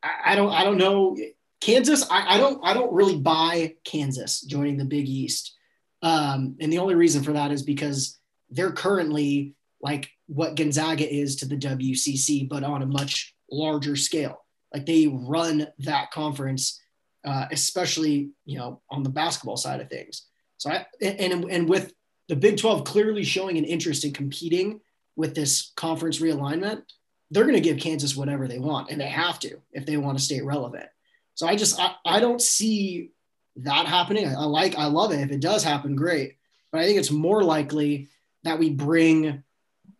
[0.00, 1.16] I, I don't I don't know.
[1.60, 5.56] Kansas, I, I, don't I don't really buy Kansas joining the Big East.
[6.02, 8.16] Um, and the only reason for that is because
[8.48, 14.44] they're currently like what Gonzaga is to the WCC, but on a much larger scale.
[14.72, 16.80] Like they run that conference,
[17.24, 20.26] uh, especially you know on the basketball side of things.
[20.58, 21.92] So I and and with
[22.28, 24.80] the Big 12 clearly showing an interest in competing
[25.16, 26.82] with this conference realignment,
[27.30, 30.18] they're going to give Kansas whatever they want, and they have to if they want
[30.18, 30.86] to stay relevant.
[31.34, 33.10] So I just I, I don't see
[33.56, 34.26] that happening.
[34.26, 36.36] I, I like I love it if it does happen, great.
[36.70, 38.08] But I think it's more likely
[38.44, 39.42] that we bring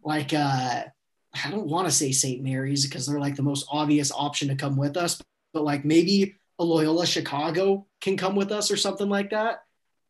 [0.05, 0.85] like uh
[1.33, 2.43] I don't want to say St.
[2.43, 6.37] Mary's because they're like the most obvious option to come with us, but like maybe
[6.59, 9.63] a Loyola Chicago can come with us or something like that.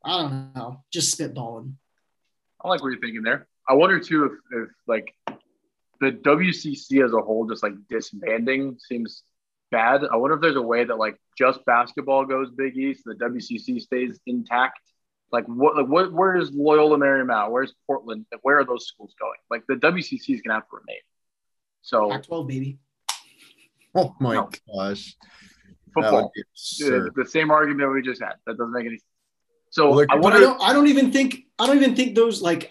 [0.05, 1.75] I don't know, just spitballing.
[2.63, 3.47] I like what you're thinking there.
[3.69, 5.15] I wonder too if, if like
[6.01, 9.25] the WCC as a whole just like disbanding seems
[9.71, 10.03] bad.
[10.11, 13.81] I wonder if there's a way that like just basketball goes Big East, the WCC
[13.81, 14.81] stays intact.
[15.31, 15.77] Like what?
[15.77, 16.13] Like what?
[16.13, 17.51] Where is Loyola Marymount?
[17.51, 18.27] Where's Portland?
[18.43, 19.39] Where are those schools going?
[19.51, 21.01] Like the WCC is gonna have to remain.
[21.83, 22.79] So Pac-12 baby.
[23.95, 24.51] Oh my No.
[24.75, 25.17] gosh.
[25.95, 26.33] Football,
[26.79, 28.35] the, the same argument we just had.
[28.47, 29.03] That doesn't make any sense.
[29.71, 30.63] So Well, I But I don't.
[30.63, 31.45] I don't even think.
[31.59, 32.71] I don't even think those like.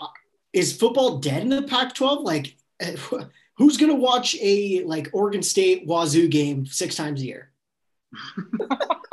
[0.53, 2.23] Is football dead in the Pac-12?
[2.23, 2.55] Like,
[3.57, 7.51] who's gonna watch a like Oregon State Wazoo game six times a year?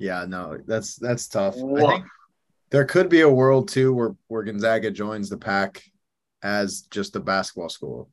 [0.00, 1.54] Yeah, no, that's that's tough.
[1.56, 1.58] I
[1.92, 2.04] think
[2.70, 5.82] there could be a world too where where Gonzaga joins the pack
[6.42, 8.10] as just a basketball school,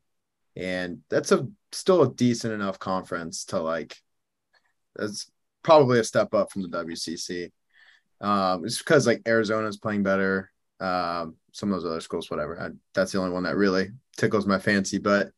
[0.56, 3.95] and that's a still a decent enough conference to like.
[4.97, 5.32] That's
[5.63, 7.52] probably a step up from the WCC.
[8.19, 10.52] Um, it's because like Arizona's playing better.
[10.80, 12.60] Um, some of those other schools, whatever.
[12.60, 14.97] I, that's the only one that really tickles my fancy.
[14.97, 15.30] But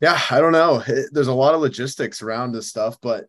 [0.00, 0.82] yeah, I don't know.
[0.86, 3.26] It- there's a lot of logistics around this stuff, but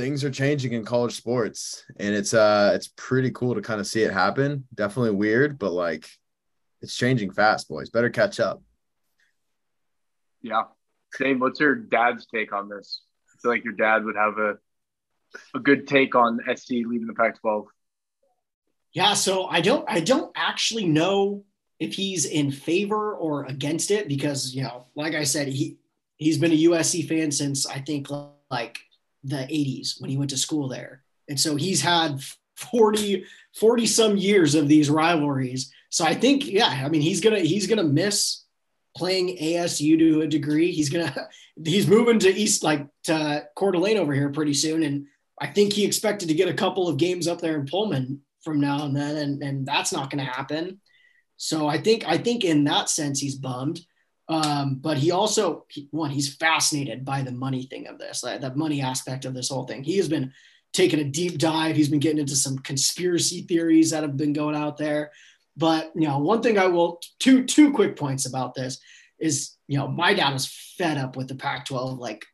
[0.00, 3.86] things are changing in college sports and it's uh it's pretty cool to kind of
[3.86, 6.08] see it happen definitely weird but like
[6.80, 8.62] it's changing fast boys better catch up
[10.42, 10.62] Yeah.
[11.18, 13.02] Dave, what's your dad's take on this?
[13.28, 14.58] I feel like your dad would have a
[15.54, 17.66] a good take on SC leaving the Pac-12.
[18.92, 21.44] Yeah, so I don't I don't actually know
[21.78, 25.78] if he's in favor or against it because you know, like I said, he
[26.16, 28.08] he's been a USC fan since I think
[28.50, 28.78] like
[29.24, 31.02] the 80s when he went to school there.
[31.28, 32.20] And so he's had
[32.56, 33.24] 40
[33.56, 35.72] 40 some years of these rivalries.
[35.90, 38.44] So I think yeah, I mean he's going to he's going to miss
[38.96, 40.72] playing ASU to a degree.
[40.72, 41.28] He's going to
[41.64, 45.06] he's moving to East like to Coeur d'Alene over here pretty soon and
[45.40, 48.60] I think he expected to get a couple of games up there in Pullman from
[48.60, 50.80] now and then, and, and that's not going to happen.
[51.36, 53.80] So I think I think in that sense he's bummed,
[54.30, 58.40] um, but he also he, one he's fascinated by the money thing of this, like
[58.40, 59.82] the money aspect of this whole thing.
[59.82, 60.32] He has been
[60.72, 61.74] taking a deep dive.
[61.74, 65.10] He's been getting into some conspiracy theories that have been going out there.
[65.56, 68.78] But you know, one thing I will two two quick points about this
[69.18, 70.46] is you know my dad was
[70.78, 72.24] fed up with the Pac-12 like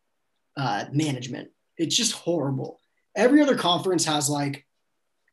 [0.58, 1.48] uh, management.
[1.78, 2.78] It's just horrible.
[3.16, 4.66] Every other conference has like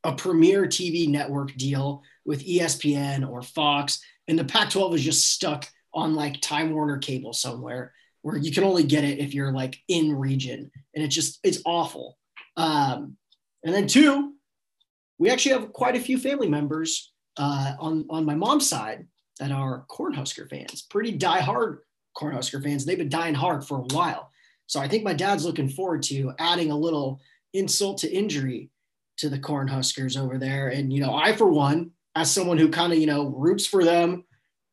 [0.05, 5.29] a premier TV network deal with ESPN or Fox, and the Pac 12 is just
[5.29, 9.51] stuck on like Time Warner cable somewhere where you can only get it if you're
[9.51, 10.71] like in region.
[10.95, 12.17] And it's just, it's awful.
[12.55, 13.17] Um,
[13.63, 14.33] and then, two,
[15.17, 19.07] we actually have quite a few family members uh, on, on my mom's side
[19.39, 21.79] that are Cornhusker fans, pretty diehard
[22.15, 22.85] Cornhusker fans.
[22.85, 24.31] They've been dying hard for a while.
[24.67, 27.19] So I think my dad's looking forward to adding a little
[27.53, 28.69] insult to injury
[29.17, 30.69] to the Cornhuskers over there.
[30.69, 33.83] And you know, I for one, as someone who kind of you know roots for
[33.83, 34.23] them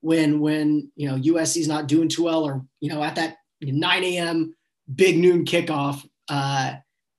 [0.01, 4.05] when when you know USC's not doing too well, or you know at that 9
[4.05, 4.55] a.m.
[4.95, 6.75] big noon kickoff, uh,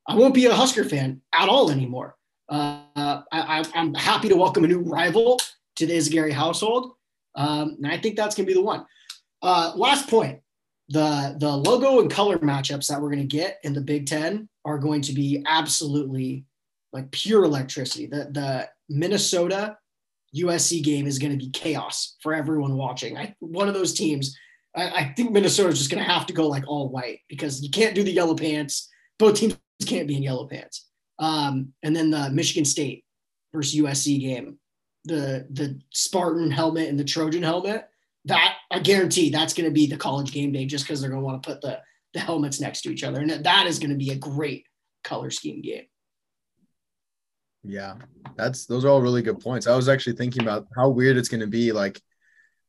[0.08, 2.16] I won't be a Husker fan at all anymore.
[2.50, 2.82] Uh,
[3.32, 5.40] I, I'm happy to welcome a new rival
[5.78, 6.94] to the Izagari household,
[7.36, 8.86] um, and I think that's going to be the one.
[9.42, 10.40] Uh, last point:
[10.90, 14.50] the the logo and color matchups that we're going to get in the Big Ten
[14.66, 16.46] are going to be absolutely
[16.92, 18.08] like pure electricity.
[18.08, 19.78] The the Minnesota
[20.36, 23.18] USC game is going to be chaos for everyone watching.
[23.18, 24.38] I, one of those teams,
[24.76, 27.62] I, I think Minnesota is just going to have to go like all white because
[27.62, 28.90] you can't do the yellow pants.
[29.20, 30.88] Both teams can't be in yellow pants.
[31.20, 33.06] Um, and then the Michigan State
[33.54, 34.58] versus USC game,
[35.06, 37.88] the the Spartan helmet and the Trojan helmet.
[38.26, 41.22] That I guarantee that's going to be the college game day just because they're going
[41.22, 41.80] to want to put the
[42.14, 44.66] the helmets next to each other, and that is going to be a great
[45.04, 45.86] color scheme game.
[47.64, 47.96] Yeah,
[48.36, 49.68] that's those are all really good points.
[49.68, 52.02] I was actually thinking about how weird it's going to be, like,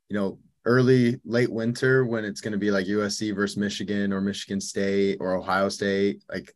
[0.08, 4.20] you know, early, late winter when it's going to be like USC versus Michigan or
[4.20, 6.22] Michigan State or Ohio State.
[6.28, 6.54] Like,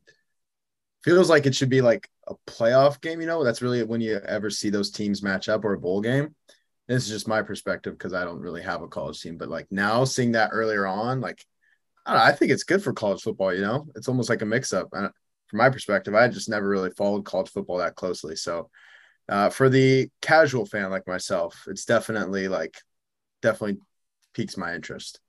[1.03, 3.20] feels like it should be like a playoff game.
[3.20, 6.01] You know, that's really when you ever see those teams match up or a bowl
[6.01, 6.35] game.
[6.88, 9.66] This is just my perspective because I don't really have a college team, but like
[9.70, 11.44] now seeing that earlier on, like,
[12.05, 13.53] I, know, I think it's good for college football.
[13.53, 14.88] You know, it's almost like a mix up.
[14.92, 15.09] I,
[15.46, 18.37] from my perspective, I just never really followed college football that closely.
[18.37, 18.70] So
[19.28, 22.76] uh, for the casual fan like myself, it's definitely like
[23.42, 23.78] definitely
[24.35, 25.20] piques my interest.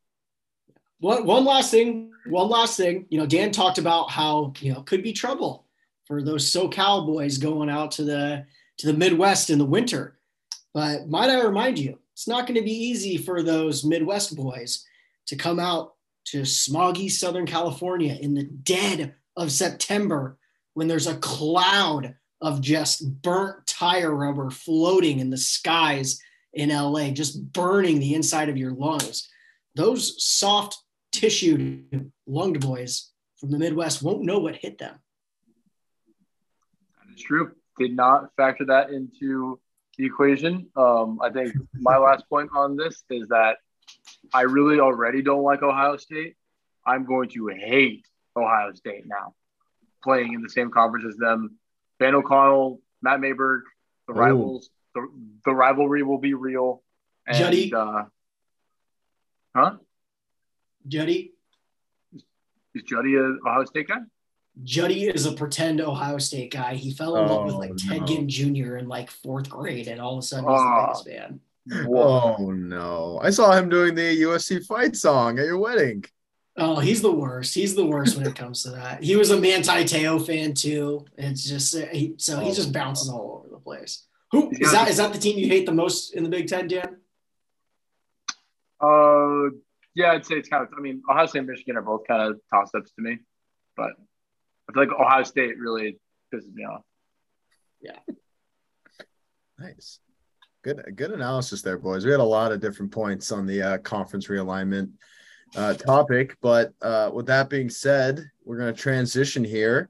[0.99, 3.05] One, one last thing, one last thing.
[3.09, 5.65] You know, Dan talked about how you know could be trouble
[6.05, 8.45] for those SoCal boys going out to the
[8.77, 10.17] to the Midwest in the winter.
[10.73, 14.85] But might I remind you, it's not going to be easy for those Midwest boys
[15.27, 20.37] to come out to smoggy Southern California in the dead of September
[20.73, 26.19] when there's a cloud of just burnt tire rubber floating in the skies
[26.53, 29.29] in LA, just burning the inside of your lungs.
[29.75, 30.77] Those soft
[31.11, 34.95] tissued lunged boys from the Midwest won't know what hit them.
[36.99, 37.51] That is true.
[37.77, 39.59] Did not factor that into
[39.97, 40.67] the equation.
[40.75, 43.57] Um, I think my last point on this is that
[44.33, 46.35] I really already don't like Ohio State.
[46.85, 48.05] I'm going to hate
[48.37, 49.33] Ohio State now,
[50.03, 51.57] playing in the same conference as them.
[51.99, 53.61] Van O'Connell, Matt Mayberg,
[54.07, 54.17] the Ooh.
[54.17, 55.07] rivals, the,
[55.45, 56.83] the rivalry will be real.
[57.25, 57.73] And, Juddy?
[57.73, 58.03] uh,
[59.55, 59.73] huh?
[60.87, 61.33] Juddy,
[62.73, 63.97] Is Juddy a Ohio State guy?
[64.63, 66.73] Juddy is a pretend Ohio State guy.
[66.75, 68.05] He fell in love with Oh, like Ted no.
[68.07, 68.77] Ginn Jr.
[68.77, 70.63] in like fourth grade, and all of a sudden he's Oh.
[70.63, 71.39] the biggest fan.
[71.89, 73.19] Oh no!
[73.21, 76.05] I saw him doing the USC fight song at your wedding.
[76.59, 77.53] Oh, he's the worst.
[77.53, 79.03] He's the worst when it comes to that.
[79.03, 81.05] He was a Manti Teo fan too.
[81.15, 84.07] It's just uh, he, so he just bounces all over the place.
[84.31, 84.89] Who is that?
[84.89, 86.97] Is that the team you hate the most in the Big Ten, Dan?
[88.81, 89.51] Uh,
[89.93, 90.69] yeah, I'd say it's kind of.
[90.75, 93.19] I mean, Ohio State and Michigan are both kind of toss ups to me,
[93.75, 93.91] but
[94.67, 95.99] I feel like Ohio State really
[96.33, 96.81] pisses me off.
[97.81, 97.99] Yeah.
[99.59, 99.99] Nice.
[100.63, 102.03] Good good analysis there, boys.
[102.03, 104.89] We had a lot of different points on the uh, conference realignment
[105.55, 109.89] uh, topic, but uh, with that being said, we're going to transition here.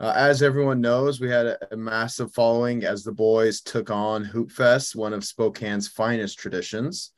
[0.00, 4.24] Uh, as everyone knows, we had a, a massive following as the boys took on
[4.24, 7.12] Hoopfest, one of Spokane's finest traditions.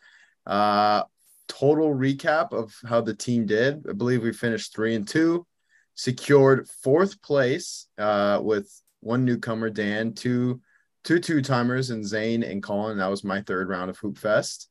[0.47, 1.03] Uh,
[1.49, 3.85] total recap of how the team did.
[3.89, 5.47] I believe we finished three and two,
[5.95, 8.71] secured fourth place uh, with
[9.01, 10.61] one newcomer, Dan, two
[11.05, 12.99] two two timers and Zane and Colin.
[12.99, 14.67] That was my third round of Hoopfest.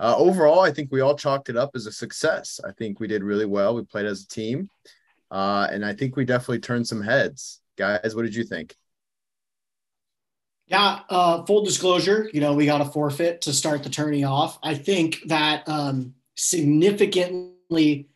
[0.00, 2.58] Uh, overall, I think we all chalked it up as a success.
[2.66, 3.74] I think we did really well.
[3.74, 4.70] We played as a team,
[5.30, 7.60] uh, and I think we definitely turned some heads.
[7.76, 8.74] Guys, what did you think?
[10.68, 14.58] Yeah, uh, full disclosure, you know, we got a forfeit to start the tourney off.
[14.62, 18.08] I think that um, significantly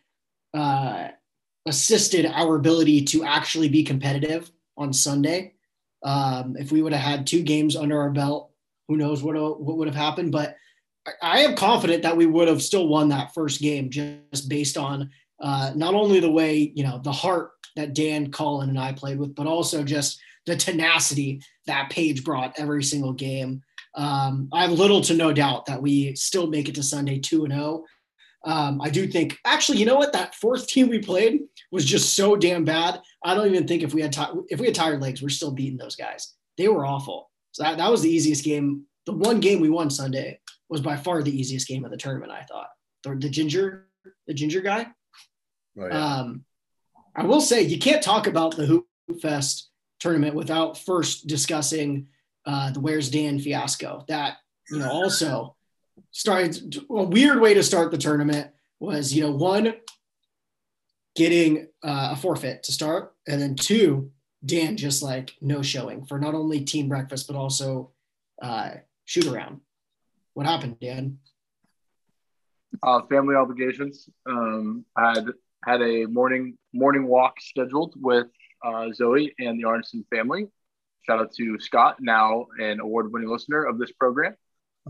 [0.55, 1.09] uh,
[1.67, 5.53] assisted our ability to actually be competitive on Sunday.
[6.03, 8.53] Um, if we would have had two games under our belt,
[8.89, 10.33] who knows what, what would have happened.
[10.33, 10.57] But
[11.23, 15.11] I, am confident that we would have still won that first game just based on
[15.41, 19.19] uh, not only the way, you know, the heart that Dan, Colin, and I played
[19.19, 23.63] with, but also just the tenacity that Paige brought every single game.
[23.95, 27.45] Um, I have little to no doubt that we still make it to Sunday 2
[27.45, 27.85] and 0.
[28.47, 30.13] Um, I do think, actually, you know what?
[30.13, 31.41] That fourth team we played
[31.73, 33.01] was just so damn bad.
[33.25, 35.51] I don't even think if we had ti- if we had tired legs, we're still
[35.51, 36.35] beating those guys.
[36.59, 37.31] They were awful.
[37.53, 38.85] So that, that was the easiest game.
[39.07, 42.33] The one game we won Sunday was by far the easiest game of the tournament.
[42.33, 42.69] I thought
[43.03, 43.89] the, the ginger,
[44.27, 44.87] the ginger guy.
[45.79, 46.45] Oh, Um,
[47.17, 48.87] I will say you can't talk about the Hoop
[49.21, 52.09] Fest tournament without first discussing
[52.47, 54.05] uh, the Where's Dan fiasco.
[54.09, 54.37] That
[54.71, 55.57] you know also
[56.11, 58.51] started a weird way to start the tournament
[58.81, 59.75] was you know one
[61.17, 64.11] getting uh, a forfeit to start, and then two
[64.45, 67.93] Dan just like no showing for not only team breakfast but also
[68.43, 68.71] uh,
[69.05, 69.61] shoot around.
[70.35, 71.19] What happened, Dan?
[72.83, 74.09] Uh, family obligations.
[74.27, 75.27] Um, had
[75.65, 78.27] had a morning morning walk scheduled with
[78.65, 80.49] uh, Zoe and the Arneson family.
[81.07, 84.35] Shout out to Scott, now an award-winning listener of this program.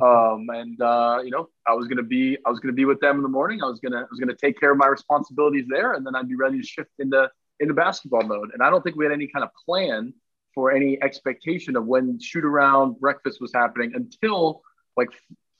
[0.01, 3.17] Um, and uh, you know, I was gonna be I was gonna be with them
[3.17, 3.63] in the morning.
[3.63, 6.29] I was gonna I was gonna take care of my responsibilities there, and then I'd
[6.29, 7.31] be ready to shift into
[7.61, 8.51] into basketball mode.
[8.55, 10.15] And I don't think we had any kind of plan
[10.55, 14.63] for any expectation of when shoot around breakfast was happening until
[14.97, 15.09] like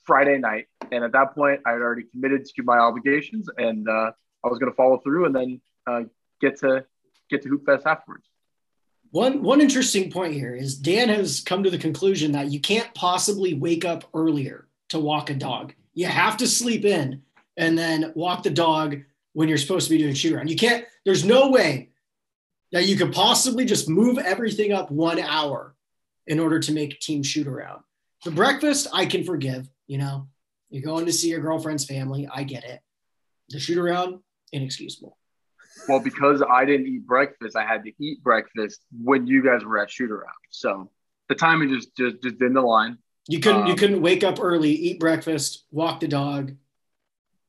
[0.05, 0.67] Friday night.
[0.93, 4.13] And at that point, I had already committed to my obligations, and uh,
[4.45, 6.03] I was going to follow through, and then uh,
[6.41, 6.85] get to
[7.31, 8.29] get to Hoopfest afterwards.
[9.11, 12.93] One one interesting point here is Dan has come to the conclusion that you can't
[12.95, 15.73] possibly wake up earlier to walk a dog.
[15.95, 17.23] You have to sleep in
[17.57, 18.97] and then walk the dog
[19.33, 20.51] when you're supposed to be doing shoot around.
[20.51, 20.85] You can't.
[21.05, 21.91] There's no way
[22.73, 25.77] that you could possibly just move everything up one hour
[26.27, 27.83] in order to make team shoot around.
[28.25, 29.69] The breakfast I can forgive.
[29.87, 30.29] You know,
[30.71, 32.29] you're going to see your girlfriend's family.
[32.33, 32.81] I get it.
[33.51, 34.21] The shoot around
[34.53, 35.17] inexcusable.
[35.89, 39.79] Well, because I didn't eat breakfast, I had to eat breakfast when you guys were
[39.79, 40.33] at shoot around.
[40.51, 40.91] So
[41.29, 42.99] the timing just just just didn't align.
[43.29, 46.53] You couldn't you Um, couldn't wake up early, eat breakfast, walk the dog,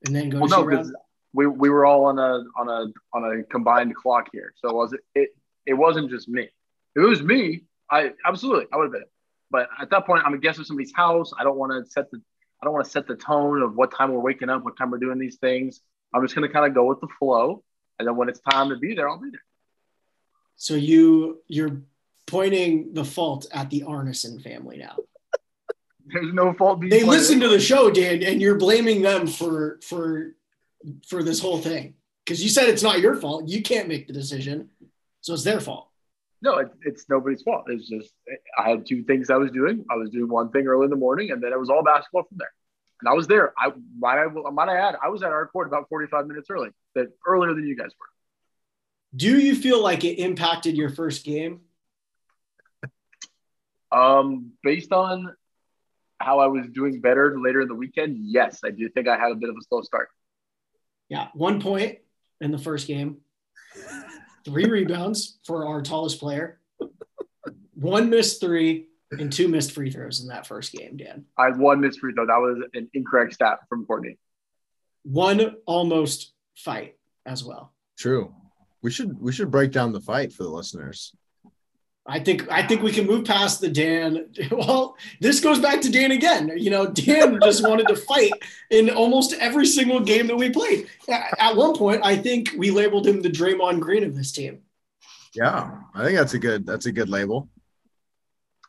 [0.05, 0.95] and then go Well, to no, shoot because around.
[1.33, 4.53] we, we were all on a on a on a combined clock here.
[4.57, 5.29] So it was it
[5.65, 6.43] it wasn't just me.
[6.95, 9.03] If it was me, I absolutely I would have been.
[9.51, 11.31] But at that point, I'm a guest of somebody's house.
[11.37, 12.21] I don't want to set the
[12.61, 14.89] I don't want to set the tone of what time we're waking up, what time
[14.89, 15.81] we're doing these things.
[16.13, 17.63] I'm just gonna kind of go with the flow,
[17.99, 19.43] and then when it's time to be there, I'll be there.
[20.55, 21.81] So you you're
[22.25, 24.95] pointing the fault at the Arneson family now.
[26.07, 26.81] There's no fault.
[26.81, 30.35] They pointed listen to the show, Dan, and you're blaming them for for
[31.07, 31.95] for this whole thing.
[32.23, 33.47] because you said it's not your fault.
[33.47, 34.69] You can't make the decision,
[35.21, 35.89] so it's their fault.
[36.45, 37.63] No, it, it's nobody's fault.
[37.69, 38.13] It's just
[38.55, 39.83] I had two things I was doing.
[39.89, 42.21] I was doing one thing early in the morning, and then it was all basketball
[42.29, 42.51] from there.
[43.01, 43.51] And I was there.
[43.57, 46.69] I might I might I add I was at our court about 45 minutes early,
[46.93, 48.05] that earlier than you guys were.
[49.15, 51.61] Do you feel like it impacted your first game?
[53.91, 55.33] Um, based on
[56.19, 59.31] how I was doing better later in the weekend, yes, I do think I had
[59.31, 60.09] a bit of a slow start.
[61.09, 61.97] Yeah, one point
[62.39, 63.17] in the first game,
[64.45, 66.59] three rebounds for our tallest player,
[67.73, 71.25] one missed three, and two missed free throws in that first game, Dan.
[71.37, 72.25] I had one missed free throw.
[72.25, 74.17] That was an incorrect stat from Courtney.
[75.03, 77.73] One almost fight as well.
[77.97, 78.33] True.
[78.81, 81.15] We should we should break down the fight for the listeners.
[82.07, 84.27] I think I think we can move past the Dan.
[84.51, 86.51] Well, this goes back to Dan again.
[86.55, 88.31] You know, Dan just wanted to fight
[88.69, 90.87] in almost every single game that we played.
[91.09, 94.61] At one point, I think we labeled him the Draymond Green of this team.
[95.33, 97.49] Yeah, I think that's a good that's a good label.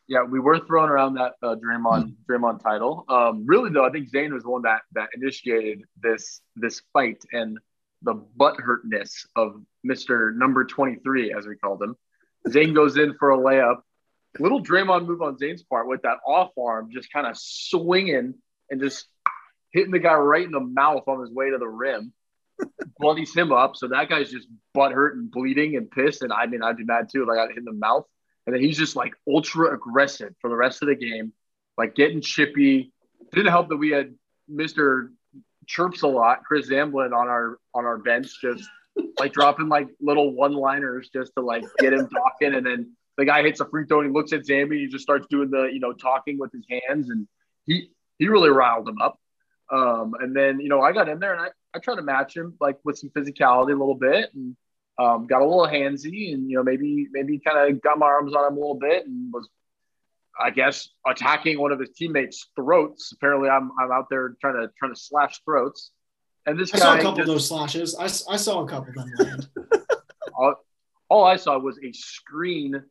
[0.09, 3.05] Yeah, we were throwing around that uh, Draymond Draymond title.
[3.09, 7.23] Um, really though, I think Zane was the one that that initiated this this fight
[7.33, 7.59] and
[8.03, 11.97] the butt hurtness of Mister Number Twenty Three, as we called him.
[12.49, 13.79] Zane goes in for a layup.
[14.39, 18.35] Little Draymond move on Zane's part with that off arm, just kind of swinging
[18.71, 19.07] and just
[19.73, 22.13] hitting the guy right in the mouth on his way to the rim.
[22.99, 23.77] Bloodies him up.
[23.77, 26.23] So that guy's just butt hurt and bleeding and pissed.
[26.23, 28.05] And I mean, I'd be mad too if I got hit in the mouth.
[28.47, 31.33] And then he's just like ultra aggressive for the rest of the game,
[31.77, 32.93] like getting chippy.
[33.33, 34.15] Didn't help that we had
[34.51, 35.09] Mr.
[35.67, 38.69] Chirps a lot, Chris Zamblin on our on our bench, just
[39.19, 42.55] like dropping like little one liners just to like get him talking.
[42.55, 44.79] And then the guy hits a free throw and he looks at Zambi.
[44.81, 47.11] He just starts doing the, you know, talking with his hands.
[47.11, 47.27] And
[47.67, 49.19] he, he really riled him up.
[49.73, 52.37] Um, and then, you know, I got in there and I, I tried to match
[52.37, 54.57] him like with some physicality a little bit and
[54.99, 58.35] um, got a little handsy and, you know, maybe, maybe kind of got my arms
[58.35, 59.49] on him a little bit and was,
[60.39, 63.13] I guess, attacking one of his teammates' throats.
[63.13, 65.91] Apparently I'm, I'm out there trying to, trying to slash throats.
[66.47, 67.97] And this I guy saw a couple just, of those slashes.
[67.99, 69.49] I, I saw a couple of them land.
[70.35, 70.55] all,
[71.09, 72.83] all I saw was a screen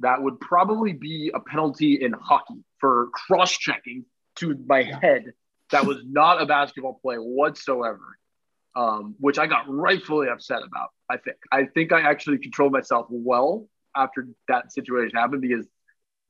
[0.00, 4.04] that would probably be a penalty in hockey for cross checking
[4.36, 5.32] to my head.
[5.70, 8.18] That was not a basketball play whatsoever,
[8.74, 10.90] um, which I got rightfully upset about.
[11.08, 15.66] I think I think I actually controlled myself well after that situation happened because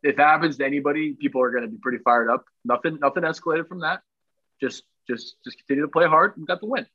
[0.05, 2.45] if it happens to anybody, people are going to be pretty fired up.
[2.65, 4.03] Nothing, nothing escalated from that.
[4.61, 6.87] Just, just, just continue to play hard and got the win.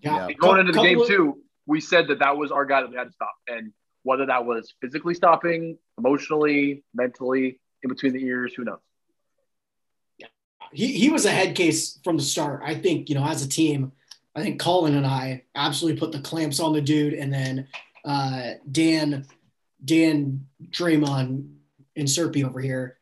[0.00, 0.28] Yeah.
[0.28, 0.34] Yeah.
[0.34, 2.96] Going into the game of- too, we said that that was our guy that we
[2.96, 8.52] had to stop, and whether that was physically stopping, emotionally, mentally, in between the ears,
[8.54, 8.80] who knows?
[10.18, 10.26] Yeah,
[10.72, 12.60] he, he was a head case from the start.
[12.62, 13.92] I think, you know, as a team,
[14.36, 17.14] I think Colin and I absolutely put the clamps on the dude.
[17.14, 17.68] And then
[18.04, 19.26] uh, Dan,
[19.82, 21.50] Dan Draymond
[21.96, 22.98] and Serpy over here,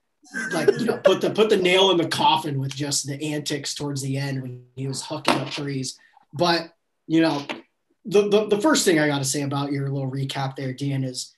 [0.53, 3.75] like, you know, put the, put the nail in the coffin with just the antics
[3.75, 5.99] towards the end when he was hucking up threes.
[6.33, 6.73] But,
[7.07, 7.45] you know,
[8.05, 11.05] the, the, the first thing I got to say about your little recap there, Dan,
[11.05, 11.35] is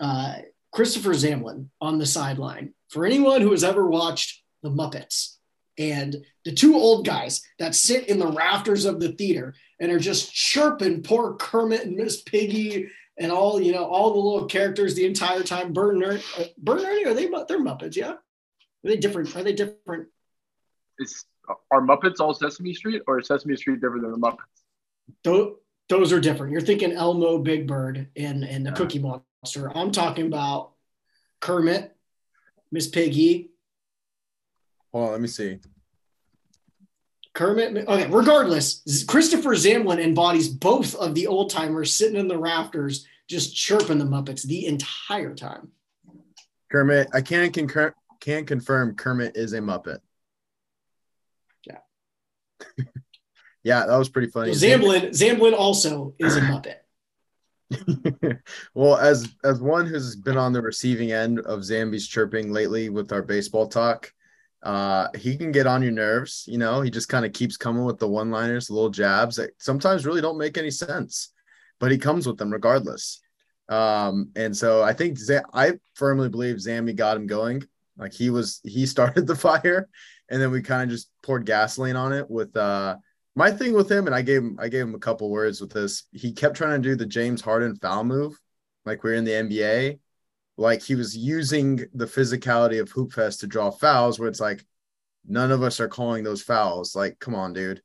[0.00, 0.36] uh,
[0.72, 2.74] Christopher Zamlin on the sideline.
[2.88, 5.36] For anyone who has ever watched The Muppets,
[5.78, 9.98] and the two old guys that sit in the rafters of the theater and are
[9.98, 12.88] just chirping poor Kermit and Miss Piggy
[13.18, 15.72] and all you know all the little characters the entire time.
[15.72, 16.22] Bert and Ernie,
[16.58, 17.96] Bert and Ernie are they they're Muppets?
[17.96, 18.14] Yeah,
[18.86, 19.34] are they different?
[19.34, 20.08] Are they different?
[20.98, 21.24] Is
[21.70, 24.62] are Muppets all Sesame Street, or is Sesame Street different than the Muppets?
[25.24, 25.56] Those
[25.88, 26.52] those are different.
[26.52, 28.76] You're thinking Elmo, Big Bird, and and the Yeah.
[28.76, 29.76] Cookie Monster.
[29.76, 30.72] I'm talking about
[31.40, 31.94] Kermit,
[32.70, 33.50] Miss Piggy,
[34.92, 35.58] Hold on, let me see.
[37.34, 37.86] Kermit.
[37.86, 43.54] Okay, regardless, Christopher Zamlin embodies both of the old timers sitting in the rafters, just
[43.54, 45.68] chirping the Muppets the entire time.
[46.72, 49.98] Kermit, I can't concur can confirm Kermit is a Muppet.
[51.66, 51.78] Yeah.
[53.62, 54.52] yeah, that was pretty funny.
[54.52, 56.76] Zamblin, Zamblin also is a Muppet.
[58.74, 63.12] well, as as one who's been on the receiving end of Zambi's chirping lately with
[63.12, 64.12] our baseball talk,
[64.62, 66.44] uh, he can get on your nerves.
[66.46, 69.50] You know, he just kind of keeps coming with the one-liners, the little jabs that
[69.58, 71.32] sometimes really don't make any sense,
[71.80, 73.20] but he comes with them regardless.
[73.68, 77.64] Um, and so I think Z- I firmly believe Zambi got him going.
[77.98, 79.88] Like he was, he started the fire,
[80.28, 82.96] and then we kind of just poured gasoline on it with uh
[83.36, 85.72] my thing with him, and I gave him I gave him a couple words with
[85.72, 86.04] this.
[86.12, 88.40] He kept trying to do the James Harden foul move,
[88.84, 89.98] like we're in the NBA.
[90.56, 94.64] Like he was using the physicality of Hoopfest to draw fouls, where it's like
[95.28, 96.96] none of us are calling those fouls.
[96.96, 97.82] Like, come on, dude.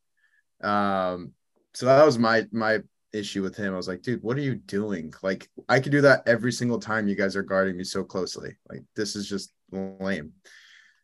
[0.61, 1.33] Um,
[1.73, 2.79] so that was my my
[3.13, 3.73] issue with him.
[3.73, 5.13] I was like, dude, what are you doing?
[5.21, 8.55] Like, I could do that every single time you guys are guarding me so closely.
[8.69, 10.33] Like, this is just lame.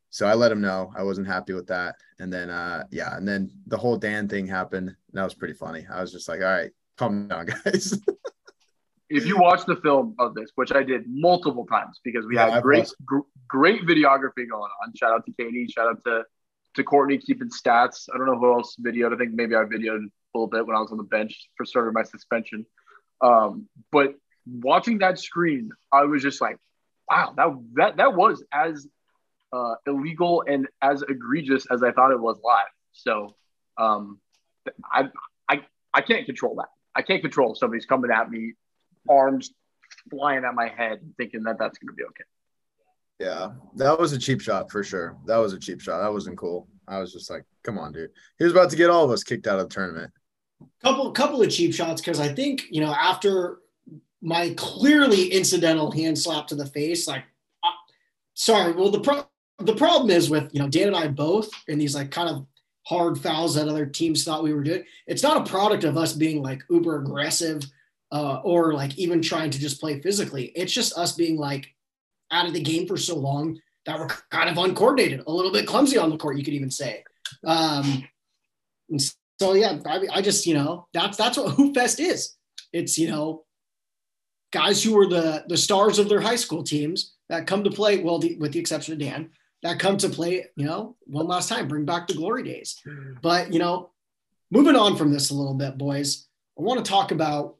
[0.10, 1.96] So I let him know I wasn't happy with that.
[2.20, 4.96] And then uh yeah, and then the whole Dan thing happened.
[5.14, 5.86] That was pretty funny.
[5.92, 8.00] I was just like, all right, calm down, guys.
[9.10, 12.50] if you watch the film of this, which I did multiple times because we Yeah,
[12.52, 14.94] had great gr- great videography going on.
[14.96, 15.68] Shout out to Katie.
[15.68, 16.24] Shout out to
[16.76, 18.08] to Courtney keeping stats.
[18.14, 19.14] I don't know who else videoed.
[19.14, 21.66] I think maybe I videoed a little bit when I was on the bench for
[21.66, 22.66] sort of my suspension.
[23.22, 24.14] Um, but
[24.46, 26.58] watching that screen, I was just like,
[27.10, 28.88] wow, that that that was as
[29.54, 32.66] uh, illegal and as egregious as I thought it was live.
[32.94, 33.36] So
[33.78, 34.20] um,
[34.92, 35.10] I
[35.50, 35.62] I
[35.94, 36.70] I can't control that.
[36.96, 38.54] I can't control if somebody's coming at me,
[39.08, 39.52] arms
[40.10, 42.24] flying at my head, thinking that that's going to be okay.
[43.20, 45.18] yeah, that was a cheap shot for sure.
[45.26, 46.02] That was a cheap shot.
[46.02, 46.68] That wasn't cool.
[46.88, 48.12] I was just like, come on, dude.
[48.38, 50.12] He was about to get all of us kicked out of the tournament.
[50.82, 53.60] couple couple of cheap shots because I think you know after
[54.22, 57.24] my clearly incidental hand slap to the face, like,
[57.64, 57.70] uh,
[58.34, 58.74] sorry.
[58.74, 59.28] Well, the pro-
[59.60, 62.46] the problem is with you know Dan and I both in these like kind of
[62.86, 64.84] hard fouls that other teams thought we were doing.
[65.08, 67.64] It's not a product of us being like uber aggressive
[68.12, 70.46] uh, or like even trying to just play physically.
[70.56, 71.68] It's just us being like
[72.32, 75.68] out of the game for so long that we're kind of uncoordinated, a little bit
[75.68, 76.38] clumsy on the court.
[76.38, 77.04] You could even say.
[77.46, 78.08] Um,
[79.40, 82.36] so yeah, I, I just you know that's that's what Hoopfest is.
[82.72, 83.44] It's you know
[84.58, 88.00] guys who were the the stars of their high school teams that come to play.
[88.00, 89.30] Well, the, with the exception of Dan,
[89.64, 90.46] that come to play.
[90.56, 92.82] You know, one last time, bring back the glory days.
[93.22, 93.92] But you know,
[94.52, 96.28] moving on from this a little bit, boys,
[96.58, 97.56] I want to talk about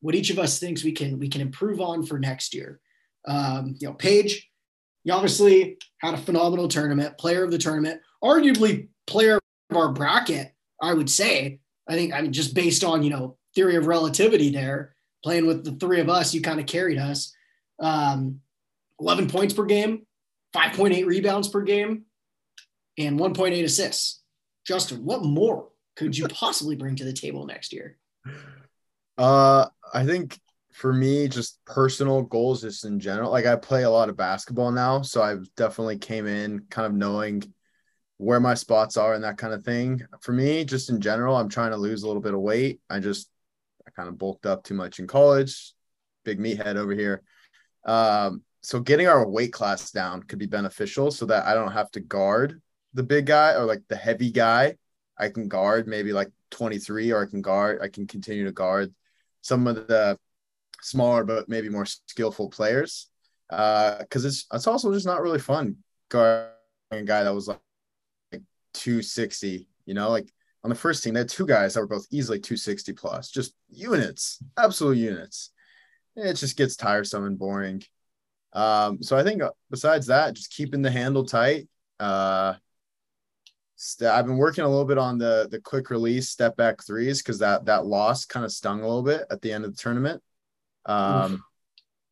[0.00, 2.80] what each of us thinks we can we can improve on for next year.
[3.26, 4.48] Um, you know, Paige,
[5.04, 10.52] you obviously had a phenomenal tournament, player of the tournament, arguably player of our bracket.
[10.80, 11.58] I would say.
[11.88, 14.94] I think I mean just based on you know theory of relativity there,
[15.28, 17.34] playing with the three of us, you kind of carried us.
[17.78, 18.40] Um,
[18.98, 20.06] 11 points per game,
[20.56, 22.06] 5.8 rebounds per game,
[22.96, 24.22] and 1.8 assists.
[24.66, 27.98] Justin, what more could you possibly bring to the table next year?
[29.18, 30.40] Uh, I think
[30.72, 33.30] for me, just personal goals, just in general.
[33.30, 36.94] Like I play a lot of basketball now, so I definitely came in kind of
[36.94, 37.42] knowing
[38.16, 40.00] where my spots are and that kind of thing.
[40.22, 42.80] For me, just in general, I'm trying to lose a little bit of weight.
[42.88, 43.28] I just
[43.98, 45.72] kind of bulked up too much in college.
[46.24, 47.22] Big meathead over here.
[47.84, 51.90] Um, so getting our weight class down could be beneficial so that I don't have
[51.92, 52.60] to guard
[52.94, 54.76] the big guy or like the heavy guy.
[55.18, 58.94] I can guard maybe like 23 or I can guard, I can continue to guard
[59.40, 60.16] some of the
[60.80, 63.08] smaller but maybe more skillful players.
[63.50, 65.76] Uh, because it's it's also just not really fun
[66.08, 66.52] guarding
[66.92, 67.58] a guy that was like,
[68.30, 68.42] like
[68.74, 70.30] 260, you know, like
[70.64, 73.54] on the first team, they had two guys that were both easily 260 plus, just
[73.68, 75.50] units, absolute units.
[76.16, 77.82] It just gets tiresome and boring.
[78.52, 81.68] Um, so I think uh, besides that, just keeping the handle tight.
[82.00, 82.54] Uh,
[83.76, 87.22] st- I've been working a little bit on the the quick release step back threes
[87.22, 89.80] because that that loss kind of stung a little bit at the end of the
[89.80, 90.22] tournament.
[90.86, 91.44] Um,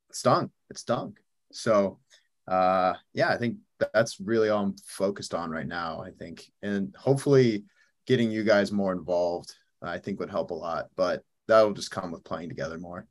[0.09, 0.51] it stung.
[0.71, 1.17] It stung.
[1.53, 1.99] So,
[2.47, 3.57] uh, yeah, I think
[3.93, 6.01] that's really all I'm focused on right now.
[6.01, 7.65] I think, and hopefully,
[8.07, 10.89] getting you guys more involved, I think would help a lot.
[10.97, 13.07] But that will just come with playing together more.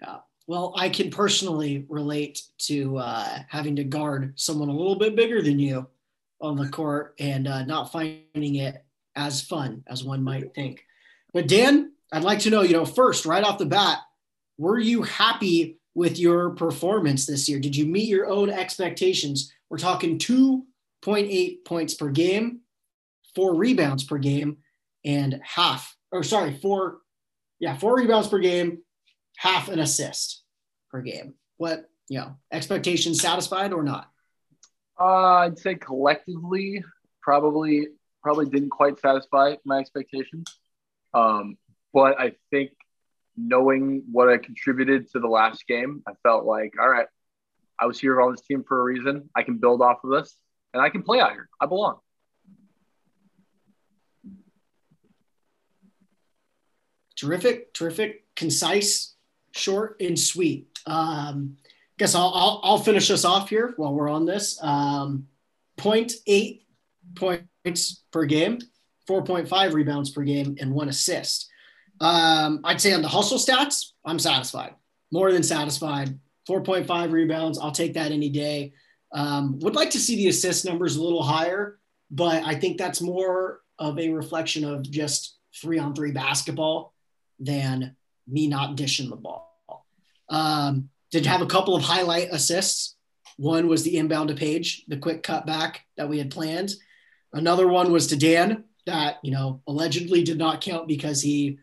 [0.00, 0.18] Yeah.
[0.46, 5.40] Well, I can personally relate to uh, having to guard someone a little bit bigger
[5.40, 5.86] than you
[6.40, 8.84] on the court and uh, not finding it
[9.14, 10.84] as fun as one might think.
[11.32, 13.98] But Dan, I'd like to know, you know, first, right off the bat,
[14.58, 17.60] were you happy with your performance this year?
[17.60, 19.52] Did you meet your own expectations?
[19.70, 22.60] We're talking 2.8 points per game,
[23.34, 24.58] four rebounds per game,
[25.04, 26.98] and half, or sorry, four,
[27.58, 28.78] yeah, four rebounds per game,
[29.36, 30.42] half an assist
[30.90, 31.34] per game.
[31.56, 34.08] What, you know, expectations satisfied or not?
[35.00, 36.84] Uh, I'd say collectively,
[37.22, 37.88] probably
[38.22, 40.46] probably didn't quite satisfy my expectations.
[41.12, 41.58] Um,
[41.92, 42.70] but I think
[43.36, 47.06] knowing what I contributed to the last game, I felt like, all right,
[47.78, 49.28] I was here on this team for a reason.
[49.34, 50.36] I can build off of this,
[50.72, 51.48] and I can play out here.
[51.60, 51.98] I belong.
[57.22, 59.14] Terrific, terrific, concise,
[59.52, 60.66] short, and sweet.
[60.86, 61.56] Um,
[61.96, 64.58] guess I'll, I'll, I'll finish us off here while we're on this.
[64.60, 65.28] Um,
[65.78, 66.62] 0.8
[67.14, 68.58] points per game,
[69.08, 71.48] 4.5 rebounds per game, and one assist.
[72.00, 74.74] Um, I'd say on the hustle stats, I'm satisfied,
[75.12, 76.18] more than satisfied.
[76.48, 78.72] 4.5 rebounds, I'll take that any day.
[79.12, 81.78] Um, would like to see the assist numbers a little higher,
[82.10, 86.91] but I think that's more of a reflection of just three on three basketball
[87.44, 89.86] than me not dishing the ball.
[90.28, 92.96] Um, did have a couple of highlight assists.
[93.36, 96.72] One was the inbound to Paige, the quick cutback that we had planned.
[97.32, 101.58] Another one was to Dan that, you know, allegedly did not count because he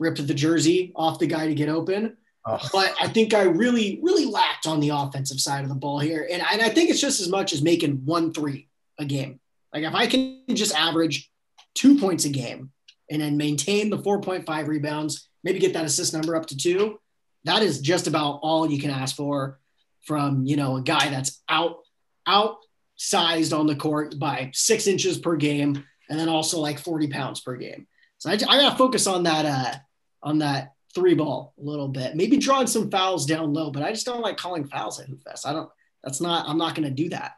[0.00, 2.16] ripped the jersey off the guy to get open.
[2.46, 2.60] Oh.
[2.72, 6.28] But I think I really, really lacked on the offensive side of the ball here.
[6.30, 9.40] And, and I think it's just as much as making one three a game.
[9.72, 11.30] Like if I can just average
[11.74, 12.70] two points a game
[13.10, 16.98] and then maintain the 4.5 rebounds, maybe get that assist number up to two,
[17.44, 19.58] that is just about all you can ask for
[20.02, 21.78] from, you know, a guy that's out,
[22.26, 27.40] outsized on the court by six inches per game and then also like 40 pounds
[27.40, 27.86] per game.
[28.18, 29.74] So I, I got to focus on that, uh,
[30.22, 33.90] on that three ball a little bit, maybe drawing some fouls down low, but I
[33.90, 35.46] just don't like calling fouls at Hoopfest.
[35.46, 35.70] I don't,
[36.02, 37.32] that's not, I'm not going to do that.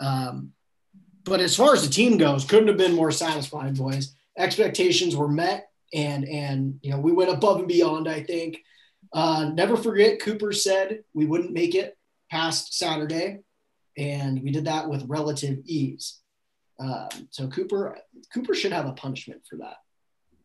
[0.00, 0.52] Um,
[1.24, 4.14] but as far as the team goes, couldn't have been more satisfied, boys.
[4.38, 8.08] Expectations were met, and and you know we went above and beyond.
[8.08, 8.62] I think.
[9.12, 11.96] Uh, never forget, Cooper said we wouldn't make it
[12.30, 13.38] past Saturday,
[13.96, 16.20] and we did that with relative ease.
[16.78, 17.96] Um, so Cooper,
[18.34, 19.76] Cooper should have a punishment for that.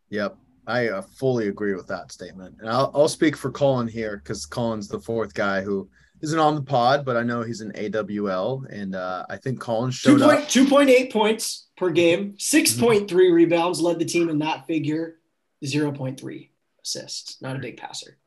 [0.10, 0.38] Yep,
[0.68, 4.46] I uh, fully agree with that statement, and I'll, I'll speak for Colin here because
[4.46, 5.89] Colin's the fourth guy who
[6.22, 9.92] isn't on the pod, but I know he's an AWL, and uh, I think Colin
[9.92, 10.24] showed 2.
[10.24, 10.39] up.
[10.48, 13.34] 2.8 points per game, 6.3 mm-hmm.
[13.34, 15.17] rebounds, led the team in that figure,
[15.65, 16.49] 0.3
[16.84, 17.41] assists.
[17.41, 18.17] Not a big passer.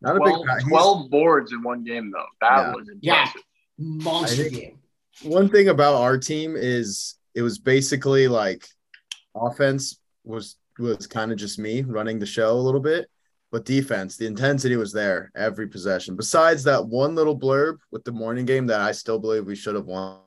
[0.00, 2.26] Not a 12, big 12 boards in one game, though.
[2.40, 2.74] That yeah.
[2.74, 3.42] was impressive.
[3.78, 4.78] Yeah, monster game.
[5.22, 8.66] One thing about our team is it was basically like
[9.34, 13.08] offense was was kind of just me running the show a little bit
[13.50, 16.16] but defense, the intensity was there every possession.
[16.16, 19.74] Besides that one little blurb with the morning game that I still believe we should
[19.74, 20.20] have won.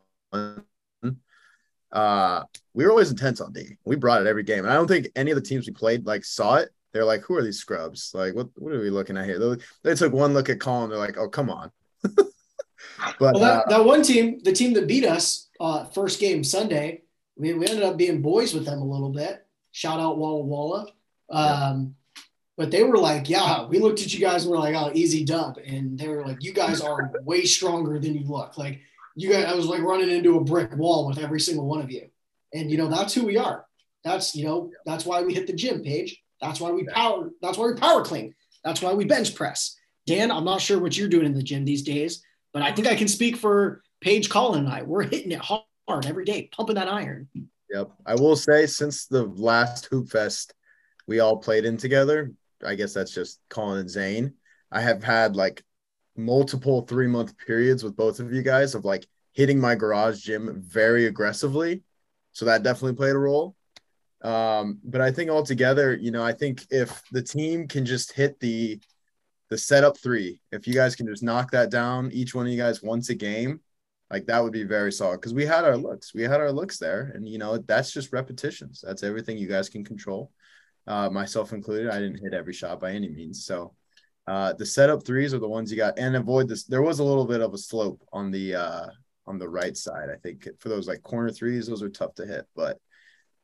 [1.92, 3.78] Uh, we were always intense on D.
[3.86, 4.64] We brought it every game.
[4.64, 6.70] And I don't think any of the teams we played like saw it.
[6.94, 8.12] They're like, who are these scrubs?
[8.14, 9.40] Like, what what are we looking at here?
[9.40, 10.90] They, they took one look at Colin.
[10.90, 11.72] They're like, oh, come on.
[12.04, 12.26] but
[13.20, 17.04] well, that, uh, that one team, the team that beat us uh, first game Sunday,
[17.38, 19.46] we, we ended up being boys with them a little bit.
[19.72, 20.88] Shout out Walla Walla.
[21.30, 21.96] Um,
[22.58, 25.24] but they were like, yeah, we looked at you guys and we're like, oh, easy
[25.24, 25.58] dub.
[25.66, 28.58] And they were like, you guys are way stronger than you look.
[28.58, 28.82] Like
[29.22, 31.92] you guys, I was like running into a brick wall with every single one of
[31.92, 32.08] you.
[32.54, 33.66] And you know, that's who we are.
[34.04, 36.22] That's, you know, that's why we hit the gym Paige.
[36.42, 38.34] That's why we power, that's why we power clean.
[38.64, 39.78] That's why we bench press.
[40.08, 42.88] Dan, I'm not sure what you're doing in the gym these days, but I think
[42.88, 44.82] I can speak for Paige Colin and I.
[44.82, 47.28] We're hitting it hard every day, pumping that iron.
[47.70, 47.92] Yep.
[48.06, 50.52] I will say since the last Hoopfest
[51.08, 52.32] we all played in together,
[52.66, 54.34] I guess that's just Colin and Zane.
[54.72, 55.64] I have had like
[56.24, 60.62] multiple three month periods with both of you guys of like hitting my garage gym
[60.66, 61.84] very aggressively.
[62.34, 63.56] So that definitely played a role.
[64.22, 68.40] Um, but I think altogether, you know, I think if the team can just hit
[68.40, 68.80] the
[69.50, 72.58] the setup three, if you guys can just knock that down, each one of you
[72.58, 73.60] guys once a game,
[74.10, 75.20] like that would be very solid.
[75.20, 78.14] Because we had our looks, we had our looks there, and you know that's just
[78.14, 78.84] repetitions.
[78.86, 80.32] That's everything you guys can control
[80.88, 81.90] uh, myself included.
[81.90, 83.46] I didn't hit every shot by any means.
[83.46, 83.74] So
[84.32, 86.64] uh, the setup threes are the ones you got, and avoid this.
[86.64, 88.88] There was a little bit of a slope on the uh,
[89.28, 90.08] on the right side.
[90.10, 92.48] I think for those like corner threes, those are tough to hit.
[92.56, 92.80] But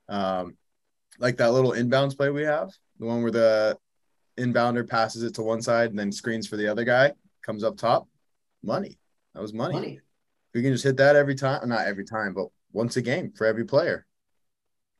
[0.07, 0.55] um,
[1.19, 2.69] like that little inbounds play we have,
[2.99, 3.77] the one where the
[4.37, 7.11] inbounder passes it to one side and then screens for the other guy,
[7.45, 8.07] comes up top,
[8.63, 8.97] money.
[9.33, 9.73] That was money.
[9.73, 9.99] money.
[10.53, 13.45] We can just hit that every time, not every time, but once a game for
[13.45, 14.05] every player.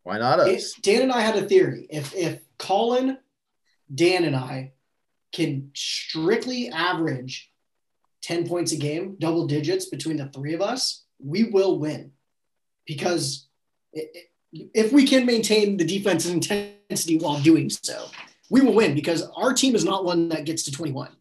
[0.04, 0.74] Why not us?
[0.82, 1.88] Dan and I had a theory.
[1.90, 3.20] If if Colin,
[3.96, 4.74] Dan, and I
[5.38, 7.52] can strictly average
[8.24, 12.12] 10 points a game, double digits between the three of us, we will win.
[12.88, 13.48] Because
[13.94, 18.08] if we can maintain the defensive intensity while doing so,
[18.50, 21.12] we will win because our team is not one that gets to 21.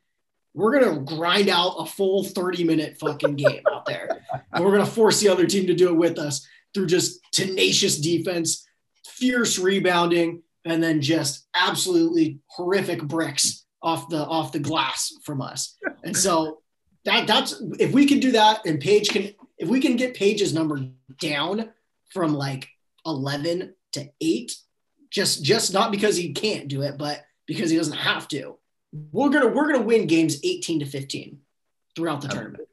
[0.54, 4.24] We're going to grind out a full 30 minute fucking game out there.
[4.52, 7.20] And we're going to force the other team to do it with us through just
[7.32, 8.66] tenacious defense
[9.04, 15.76] fierce rebounding, and then just absolutely horrific bricks off the off the glass from us.
[16.02, 16.58] And so
[17.04, 20.52] that that's if we can do that, and Paige can if we can get Paige's
[20.52, 20.80] number
[21.20, 21.70] down
[22.12, 22.68] from like
[23.06, 24.54] 11 to 8
[25.10, 28.56] just just not because he can't do it but because he doesn't have to
[29.12, 31.38] we're gonna we're gonna win games 18 to 15
[31.94, 32.68] throughout the tournament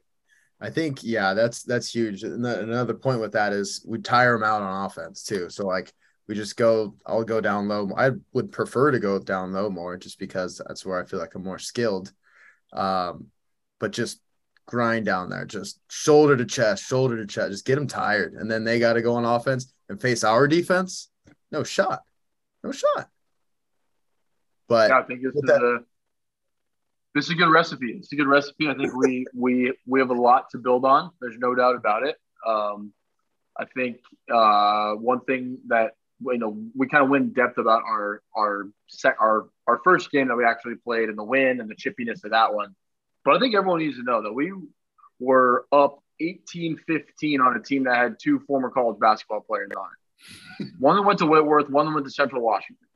[0.60, 2.22] I think yeah, that's that's huge.
[2.22, 5.50] Another point with that is we tire them out on offense too.
[5.50, 5.92] So like
[6.26, 9.96] we just go i'll go down low i would prefer to go down low more
[9.96, 12.12] just because that's where i feel like i'm more skilled
[12.72, 13.26] um,
[13.78, 14.20] but just
[14.66, 18.50] grind down there just shoulder to chest shoulder to chest just get them tired and
[18.50, 21.10] then they got to go on offense and face our defense
[21.52, 22.00] no shot
[22.62, 23.08] no shot
[24.68, 25.84] But Yeah, I think this is that- a
[27.14, 27.92] this is a good recipe.
[27.92, 28.68] It's a good recipe.
[28.68, 31.12] I think we we we have a lot to build on.
[31.20, 32.16] There's no doubt about it.
[32.44, 32.92] Um,
[33.56, 33.98] I think
[34.28, 35.92] uh, one thing that
[36.32, 40.10] you know we kind of went in depth about our our sec, our our first
[40.10, 42.74] game that we actually played and the win and the chippiness of that one.
[43.24, 44.52] But I think everyone needs to know that we
[45.18, 49.86] were up 18-15 on a team that had two former college basketball players on
[50.60, 50.68] it.
[50.78, 52.86] One that went to Whitworth, one that went to Central Washington.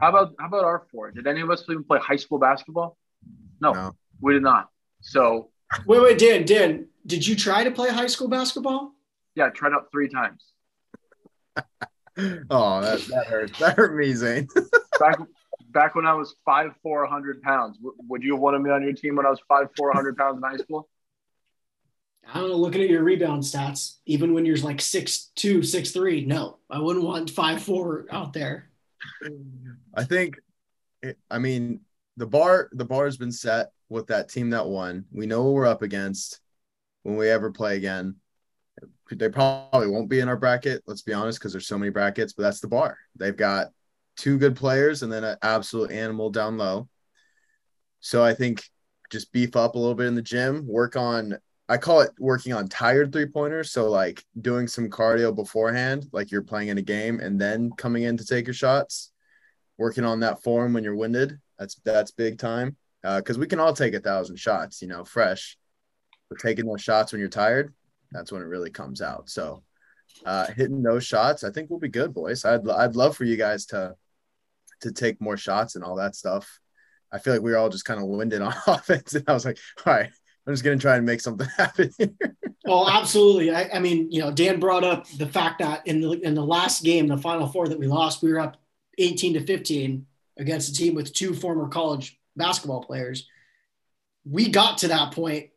[0.00, 1.10] How about how about our four?
[1.10, 2.96] Did any of us even play high school basketball?
[3.60, 3.96] No, No.
[4.20, 4.68] we did not.
[5.00, 5.50] So
[5.86, 8.92] Wait, wait, Dan, Dan, did you try to play high school basketball?
[9.34, 10.44] yeah, tried out three times.
[12.18, 13.52] Oh, that, that hurt.
[13.58, 14.48] That hurt me, Zane.
[15.00, 15.18] Back
[15.70, 17.76] back when I was five four, 100 pounds.
[17.78, 20.16] W- would you have wanted me on your team when I was five four, 100
[20.16, 20.88] pounds in high school?
[22.32, 25.90] I don't know, looking at your rebound stats, even when you're like six two, six
[25.90, 28.70] three, no, I wouldn't want five four out there.
[29.94, 30.36] I think,
[31.02, 31.80] it, I mean,
[32.16, 35.04] the bar the bar has been set with that team that won.
[35.12, 36.40] We know what we're up against
[37.02, 38.16] when we ever play again.
[39.10, 40.82] They probably won't be in our bracket.
[40.86, 42.32] Let's be honest, because there's so many brackets.
[42.32, 42.98] But that's the bar.
[43.16, 43.68] They've got
[44.16, 46.88] two good players and then an absolute animal down low.
[48.00, 48.62] So I think
[49.10, 50.66] just beef up a little bit in the gym.
[50.66, 51.38] Work on.
[51.68, 53.70] I call it working on tired three pointers.
[53.70, 58.02] So like doing some cardio beforehand, like you're playing in a game, and then coming
[58.02, 59.12] in to take your shots
[59.78, 61.38] working on that form when you're winded.
[61.58, 62.76] That's that's big time.
[63.02, 65.58] Uh, because we can all take a thousand shots, you know, fresh.
[66.28, 67.74] But taking those shots when you're tired,
[68.14, 69.28] that's when it really comes out.
[69.28, 69.62] So
[70.24, 72.44] uh, hitting those shots, I think we'll be good, boys.
[72.44, 73.96] I'd I'd love for you guys to
[74.80, 76.60] to take more shots and all that stuff.
[77.12, 79.44] I feel like we were all just kind of winded on offense, and I was
[79.44, 80.10] like, all right,
[80.46, 82.36] I'm just gonna try and make something happen here.
[82.66, 83.54] Oh, absolutely.
[83.54, 86.44] I, I mean, you know, Dan brought up the fact that in the in the
[86.44, 88.56] last game, the final four that we lost, we were up
[88.98, 90.06] 18 to 15
[90.38, 93.28] against a team with two former college basketball players.
[94.24, 95.50] We got to that point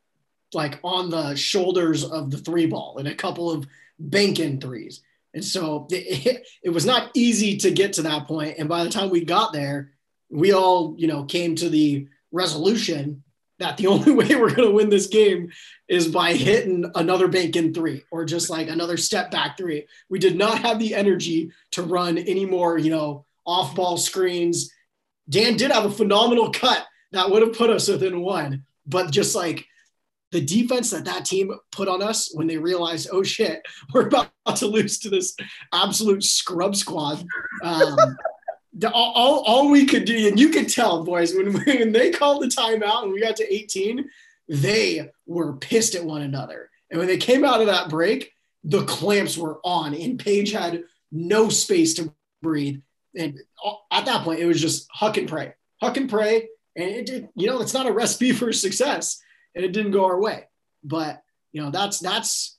[0.54, 3.68] like on the shoulders of the three ball and a couple of
[4.00, 5.02] bank in threes.
[5.34, 8.58] And so it, it was not easy to get to that point.
[8.58, 9.92] And by the time we got there,
[10.30, 13.24] we all, you know, came to the resolution
[13.60, 15.52] that the only way we're going to win this game
[15.88, 19.86] is by hitting another bank in three or just like another step back three.
[20.10, 24.72] We did not have the energy to run any more, you know, off ball screens.
[25.30, 29.36] Dan did have a phenomenal cut that would have put us within one, but just
[29.36, 29.66] like
[30.32, 33.62] the defense that that team put on us when they realized, oh shit,
[33.94, 35.36] we're about to lose to this
[35.74, 37.26] absolute scrub squad.
[37.64, 37.98] Um,
[38.74, 42.44] the, all, all, we could do, and you could tell, boys, when, when they called
[42.44, 44.10] the timeout and we got to 18,
[44.50, 46.70] they were pissed at one another.
[46.90, 48.32] And when they came out of that break,
[48.64, 52.82] the clamps were on, and Paige had no space to breathe.
[53.16, 53.40] And
[53.92, 56.48] at that point, it was just huck and pray, huck and pray.
[56.76, 59.22] And it you know, it's not a recipe for success,
[59.58, 60.44] and it didn't go our way.
[60.84, 62.58] But you know, that's that's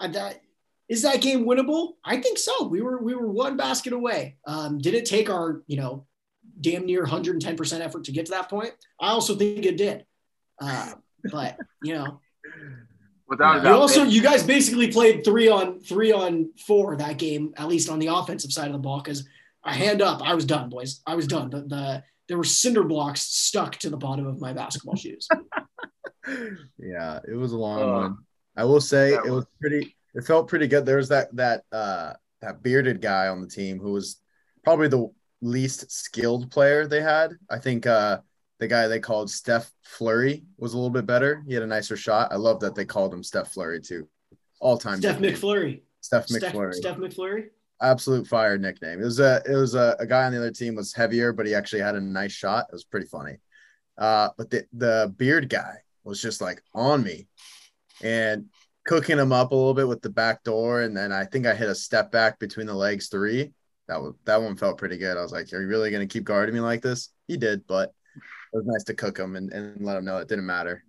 [0.00, 0.40] that
[0.88, 1.92] is that game winnable?
[2.04, 2.66] I think so.
[2.66, 4.36] We were we were one basket away.
[4.46, 6.06] Um, did it take our you know
[6.60, 8.72] damn near 110 percent effort to get to that point?
[9.00, 10.04] I also think it did.
[10.60, 10.92] Uh,
[11.30, 12.20] but you know,
[13.28, 13.68] Without a doubt.
[13.70, 17.88] you also you guys basically played three on three on four that game, at least
[17.88, 19.00] on the offensive side of the ball.
[19.00, 19.26] Because
[19.62, 21.00] I hand up, I was done, boys.
[21.06, 21.48] I was done.
[21.50, 25.28] The, the there were cinder blocks stuck to the bottom of my basketball shoes.
[26.78, 28.18] yeah, it was a long Uh, one.
[28.56, 29.96] I will say it was was- pretty.
[30.14, 30.86] It felt pretty good.
[30.86, 34.20] There was that that uh that bearded guy on the team who was
[34.62, 35.08] probably the
[35.40, 37.32] least skilled player they had.
[37.50, 38.20] I think uh
[38.60, 41.42] the guy they called Steph Flurry was a little bit better.
[41.48, 42.32] He had a nicer shot.
[42.32, 44.08] I love that they called him Steph Flurry too.
[44.60, 45.82] All time Steph McFlurry.
[46.00, 46.74] Steph Steph, McFlurry.
[46.74, 47.46] Steph McFlurry.
[47.82, 49.00] Absolute fire nickname.
[49.00, 51.44] It was a it was a, a guy on the other team was heavier, but
[51.44, 52.66] he actually had a nice shot.
[52.68, 53.38] It was pretty funny.
[53.98, 57.26] Uh, but the the beard guy was just like on me
[58.02, 58.46] and
[58.86, 60.82] cooking him up a little bit with the back door.
[60.82, 63.52] And then I think I hit a step back between the legs three.
[63.88, 65.16] That was that one felt pretty good.
[65.16, 67.10] I was like, Are you really gonna keep guarding me like this?
[67.28, 67.92] He did, but
[68.52, 70.84] it was nice to cook him and, and let him know it didn't matter.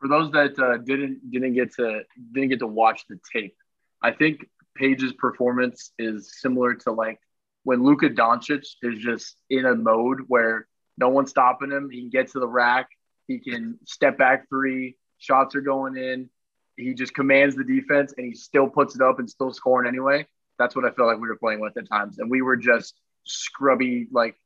[0.00, 2.02] for those that uh, didn't didn't get to
[2.32, 3.56] didn't get to watch the tape,
[4.02, 4.46] I think
[4.76, 7.20] Paige's performance is similar to like
[7.64, 10.66] when Luka Doncic is just in a mode where
[10.98, 11.88] no one's stopping him.
[11.90, 12.88] He can get to the rack.
[13.26, 14.96] He can step back three.
[15.18, 16.28] Shots are going in.
[16.76, 20.26] He just commands the defense and he still puts it up and still scoring anyway.
[20.58, 22.18] That's what I felt like we were playing with at times.
[22.18, 22.94] And we were just
[23.24, 24.36] scrubby, like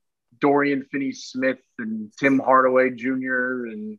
[0.41, 3.67] Dorian Finney Smith and Tim Hardaway Jr.
[3.67, 3.99] and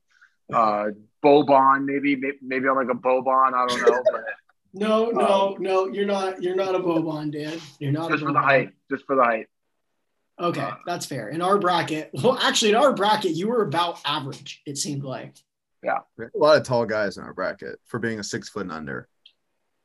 [0.54, 0.88] uh,
[1.24, 3.54] Boban, maybe maybe I'm like a Boban.
[3.54, 4.24] I don't know, but
[4.74, 5.88] No, no, no.
[5.88, 6.42] You're not.
[6.42, 7.60] You're not a Boban, Dan.
[7.80, 9.48] You're not just a for the height, just for the height.
[10.40, 11.30] Okay, that's fair.
[11.30, 14.62] In our bracket, well, actually, in our bracket, you were about average.
[14.66, 15.36] It seemed like.
[15.84, 18.72] Yeah, a lot of tall guys in our bracket for being a six foot and
[18.72, 19.08] under.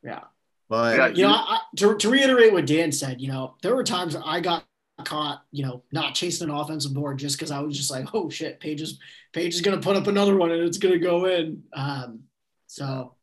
[0.02, 0.20] Yeah.
[0.68, 3.84] But Yeah, You know, I, to, to reiterate what Dan said, you know, there were
[3.84, 4.64] times I got
[5.04, 8.30] caught, you know, not chasing an offensive board just because I was just like, oh
[8.30, 8.98] shit, Paige is
[9.32, 11.62] Paige is gonna put up another one and it's gonna go in.
[11.74, 12.20] Um,
[12.66, 13.16] so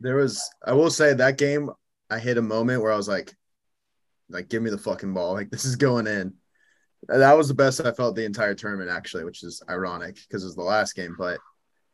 [0.00, 1.70] there was I will say that game
[2.10, 3.34] I hit a moment where I was like,
[4.28, 5.34] like give me the fucking ball.
[5.34, 6.34] Like this is going in.
[7.08, 10.46] That was the best I felt the entire tournament actually, which is ironic because it
[10.46, 11.14] was the last game.
[11.18, 11.38] But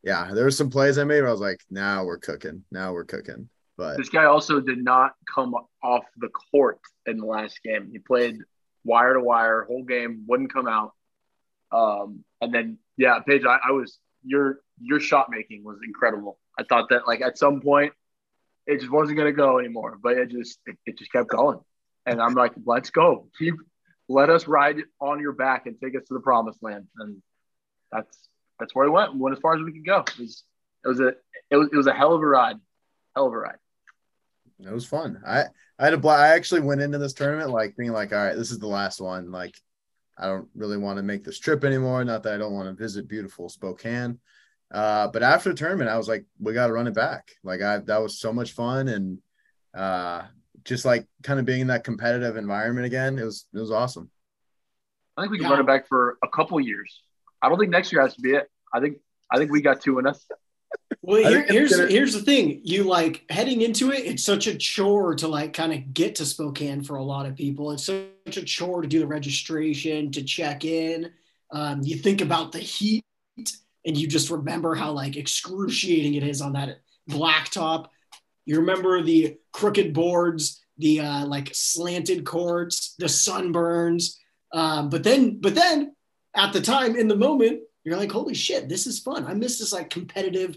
[0.03, 2.65] yeah, there were some plays I made where I was like, now we're cooking.
[2.71, 3.49] Now we're cooking.
[3.77, 7.89] But This guy also did not come off the court in the last game.
[7.91, 8.39] He played
[8.85, 10.93] wire to wire, whole game, wouldn't come out.
[11.71, 16.39] Um, and then yeah, Paige, I, I was your your shot making was incredible.
[16.59, 17.93] I thought that like at some point
[18.67, 21.61] it just wasn't gonna go anymore, but it just it, it just kept going.
[22.05, 23.29] And I'm like, let's go.
[23.39, 23.55] Keep
[24.13, 26.87] let us ride on your back and take us to the promised land.
[26.99, 27.23] And
[27.91, 29.15] that's that's where we went.
[29.15, 30.01] We went as far as we could go.
[30.01, 30.45] It was
[30.85, 31.09] it was a
[31.51, 32.57] it was, it was a hell of a ride.
[33.17, 33.59] Hell of a ride.
[34.61, 35.21] it was fun.
[35.27, 35.45] I
[35.79, 38.37] I had a bla- I actually went into this tournament like being like, all right,
[38.37, 39.31] this is the last one.
[39.31, 39.55] Like,
[40.19, 42.05] I don't really want to make this trip anymore.
[42.05, 44.19] Not that I don't want to visit beautiful Spokane.
[44.71, 47.33] Uh, but after the tournament, I was like, we got to run it back.
[47.43, 49.19] Like, I that was so much fun and
[49.75, 50.23] uh,
[50.65, 53.19] just like kind of being in that competitive environment again.
[53.19, 54.11] It was it was awesome.
[55.17, 55.53] I think we can Yeah.
[55.53, 57.03] run it back for a couple years.
[57.43, 58.51] I don't think next year has to be it.
[58.73, 58.99] I think
[59.31, 60.27] I think we got two in us.
[61.03, 62.61] Well, here, here's gonna- here's the thing.
[62.65, 64.01] You like heading into it.
[64.07, 67.35] It's such a chore to like kind of get to Spokane for a lot of
[67.37, 67.73] people.
[67.73, 71.11] It's such a chore to do the registration, to check in.
[71.51, 73.05] Um, you think about the heat,
[73.85, 76.79] and you just remember how like excruciating it is on that
[77.11, 77.89] blacktop.
[78.45, 84.17] You remember the crooked boards, the uh, like slanted courts, the sunburns.
[84.53, 85.95] Um, but then, but then,
[86.35, 89.27] at the time in the moment, you're like, holy shit, this is fun.
[89.27, 90.57] I miss this like competitive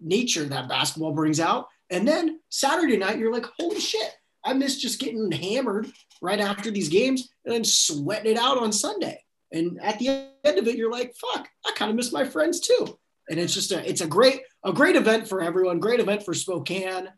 [0.00, 1.68] nature that basketball brings out.
[1.90, 4.12] And then Saturday night, you're like, holy shit,
[4.44, 8.72] I miss just getting hammered right after these games and then sweating it out on
[8.72, 9.22] Sunday.
[9.52, 10.08] And at the
[10.44, 12.98] end of it, you're like, fuck, I kind of miss my friends too.
[13.28, 15.80] And it's just a, it's a great, a great event for everyone.
[15.80, 17.08] Great event for Spokane.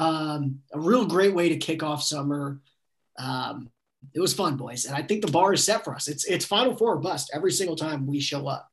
[0.00, 2.60] Um, a real great way to kick off summer.
[3.18, 3.68] Um,
[4.14, 6.08] it was fun, boys, and I think the bar is set for us.
[6.08, 8.66] It's it's Final Four bust every single time we show up.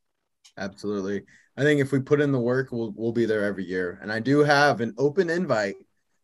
[0.57, 1.23] Absolutely.
[1.57, 3.99] I think if we put in the work, we'll we'll be there every year.
[4.01, 5.75] And I do have an open invite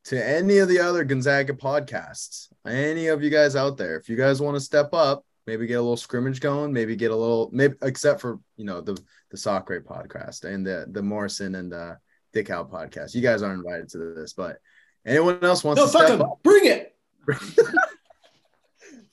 [0.05, 2.47] to any of the other Gonzaga podcasts.
[2.65, 5.75] Any of you guys out there, if you guys want to step up, maybe get
[5.75, 8.97] a little scrimmage going, maybe get a little maybe except for you know the
[9.31, 11.97] the Soccer podcast and the the Morrison and the
[12.31, 13.13] Dick podcast.
[13.13, 14.59] You guys aren't invited to this, but
[15.05, 16.39] anyone else wants No, to fuck step up?
[16.43, 16.95] Bring it.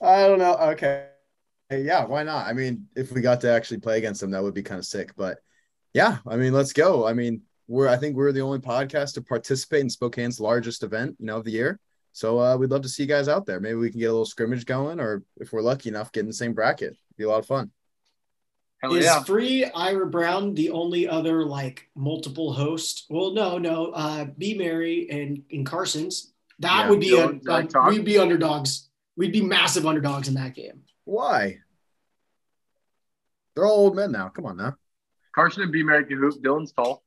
[0.02, 0.54] I don't know.
[0.56, 1.06] Okay.
[1.68, 2.46] Hey, yeah, why not?
[2.46, 4.86] I mean, if we got to actually play against them, that would be kind of
[4.86, 5.12] sick.
[5.16, 5.38] But
[5.94, 7.06] yeah, I mean, let's go.
[7.06, 11.16] I mean, we're I think we're the only podcast to participate in Spokane's largest event,
[11.20, 11.78] you know, of the year.
[12.12, 13.60] So uh, we'd love to see you guys out there.
[13.60, 16.26] Maybe we can get a little scrimmage going, or if we're lucky enough, get in
[16.26, 16.96] the same bracket.
[17.16, 17.70] Be a lot of fun.
[18.82, 19.22] Hell Is yeah.
[19.24, 23.04] Free Ira Brown the only other like multiple host?
[23.10, 23.86] Well, no, no.
[23.92, 26.32] Uh, B Mary and, and Carson's.
[26.60, 26.90] That Yeah.
[26.90, 28.88] would be a, Dylan, uh, we'd be underdogs.
[29.16, 30.82] We'd be massive underdogs in that game.
[31.04, 31.58] Why?
[33.54, 34.28] They're all old men now.
[34.28, 34.76] Come on now.
[35.34, 36.42] Carson and B Mary can hoop.
[36.42, 37.02] Dylan's tall.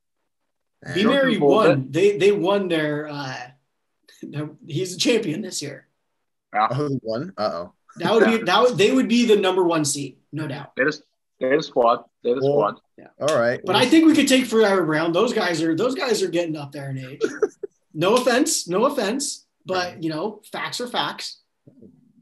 [0.94, 1.86] B And- Mary Joking a little won.
[1.90, 3.08] They they won their.
[3.08, 3.36] Uh,
[4.22, 5.88] their- he's a champion this year.
[6.54, 7.32] Oh, one.
[7.36, 7.72] Uh oh.
[7.96, 8.62] That would be that.
[8.62, 10.76] Would, they would be the number one seed, no doubt.
[10.76, 10.94] They had
[11.40, 12.04] a, they had a squad.
[12.22, 12.80] They had a Well, squad.
[13.20, 13.60] All right.
[13.64, 15.12] But I think we could take Free Ira Brown.
[15.12, 17.20] Those guys are those guys are getting up there in age.
[17.92, 21.40] no offense, no offense, but you know, facts are facts.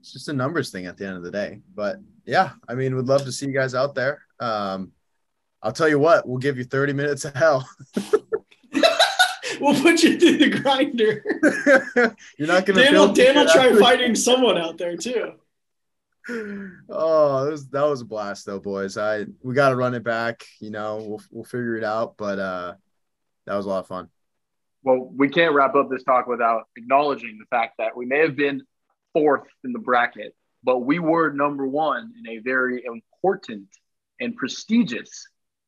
[0.01, 1.61] it's just a numbers thing at the end of the day.
[1.75, 4.23] But yeah, I mean, we'd love to see you guys out there.
[4.41, 4.93] Um,
[5.63, 7.69] I'll tell you what, we'll give you 30 minutes of hell.
[9.61, 11.25] we'll put you through the grinder.
[12.39, 15.35] You're not gonna Dan will, feel Dan will try fighting someone out there too.
[16.29, 18.97] Oh, that was, that was a blast though, boys.
[18.97, 22.16] I we gotta run it back, you know, we'll we'll figure it out.
[22.16, 22.75] But uh
[23.47, 24.09] that was a lot of fun.
[24.85, 28.37] Well, we can't wrap up this talk without acknowledging the fact that we may have
[28.37, 28.62] been
[29.12, 33.68] fourth in the bracket, but we were number one in a very important
[34.20, 35.27] and prestigious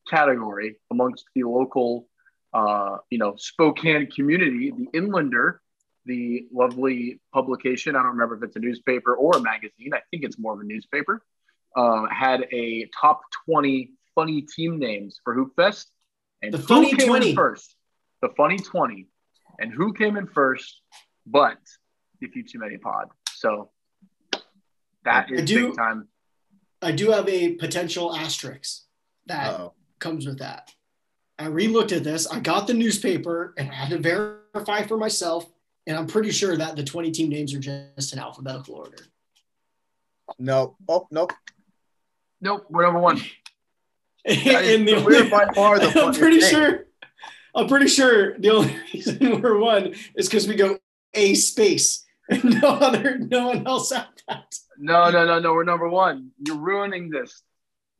[0.09, 2.09] category amongst the local,
[2.53, 5.59] uh, you know, Spokane community, the Inlander,
[6.07, 7.97] the lovely publication.
[7.97, 9.93] I don't remember if it's a newspaper or a magazine.
[9.95, 11.23] I think it's more of a newspaper.
[11.77, 15.87] Uh, had a top 20 funny team names for Hoopfest.
[16.43, 17.35] And The funny came in 20.
[17.35, 17.75] first?
[18.23, 19.07] The funny 20.
[19.59, 20.81] And who came in first?
[21.27, 21.59] But
[22.21, 23.09] the Few Too Many Pod.
[23.35, 23.71] So
[25.05, 26.09] that is I do- big time.
[26.83, 28.83] I do have a potential asterisk
[29.27, 29.73] that Uh-oh.
[30.01, 30.71] comes with that.
[31.39, 32.27] I re-looked at this.
[32.31, 35.51] I got the newspaper and I had to verify for myself.
[35.87, 38.97] And I'm pretty sure that the 20 team names are just in alphabetical order.
[40.39, 40.77] No.
[40.89, 41.33] Oh, nope.
[42.41, 43.21] Nope, we're number one.
[44.25, 46.51] and the we're by far the I'm pretty name.
[46.51, 46.87] sure.
[47.55, 50.79] I'm pretty sure the only reason we're one is because we go
[51.13, 54.55] a space and no other, no one else had that.
[54.79, 55.53] No, no, no, no.
[55.53, 56.31] We're number one.
[56.45, 57.43] You're ruining this.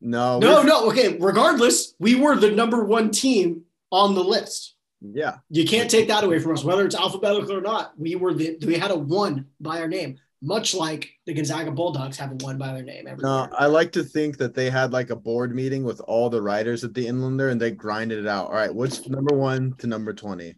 [0.01, 0.39] No.
[0.39, 0.89] No, no.
[0.89, 1.17] Okay.
[1.19, 4.74] Regardless, we were the number one team on the list.
[5.13, 5.37] Yeah.
[5.49, 7.93] You can't take that away from us, whether it's alphabetical or not.
[7.97, 12.17] We were the we had a one by our name, much like the Gonzaga Bulldogs
[12.17, 13.51] have a one by their name every No, year.
[13.57, 16.83] I like to think that they had like a board meeting with all the writers
[16.83, 18.47] at the Inlander and they grinded it out.
[18.47, 20.55] All right, what's number one to number 20?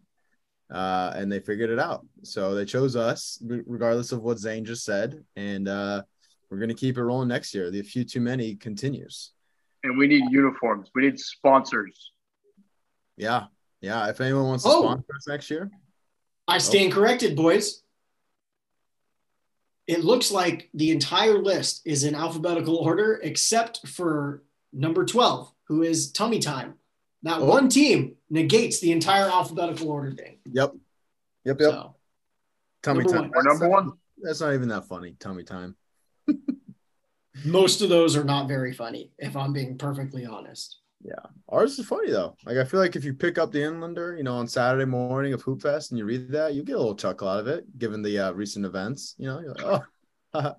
[0.70, 2.06] Uh, and they figured it out.
[2.24, 5.24] So they chose us, regardless of what Zane just said.
[5.38, 6.04] And uh,
[6.50, 7.72] we're going to keep it rolling next year.
[7.72, 9.32] The few too many continues.
[9.84, 10.89] And we need uniforms.
[10.93, 12.12] We need sponsors.
[13.16, 13.45] Yeah.
[13.82, 14.09] Yeah.
[14.09, 14.82] If anyone wants to Oh.
[14.82, 15.71] sponsor us next year,
[16.47, 16.59] I oh.
[16.59, 17.84] stand corrected, boys.
[19.88, 25.82] It looks like the entire list is in alphabetical order except for number 12, who
[25.84, 26.75] is Tummy Time.
[27.23, 27.45] That Oh.
[27.45, 30.39] one team negates the entire alphabetical order thing.
[30.45, 30.73] yep.
[31.45, 31.61] Yep.
[31.61, 31.71] Yep.
[31.71, 31.95] So,
[32.84, 33.32] Tummy number time.
[33.32, 33.45] one.
[33.45, 33.91] Number one.
[34.17, 35.15] That's not even that funny.
[35.19, 35.75] Tummy time.
[37.45, 40.80] most of those are not very funny, if I'm being perfectly honest.
[41.04, 41.14] Yeah,
[41.50, 42.36] ours is funny though.
[42.45, 45.34] Like I feel like if you pick up the Inlander, you know, on Saturday morning
[45.34, 48.02] of Hoopfest and you read that, you get a little chuckle out of it, given
[48.02, 49.16] the uh, recent events.
[49.18, 49.84] You know, like,
[50.34, 50.56] oh.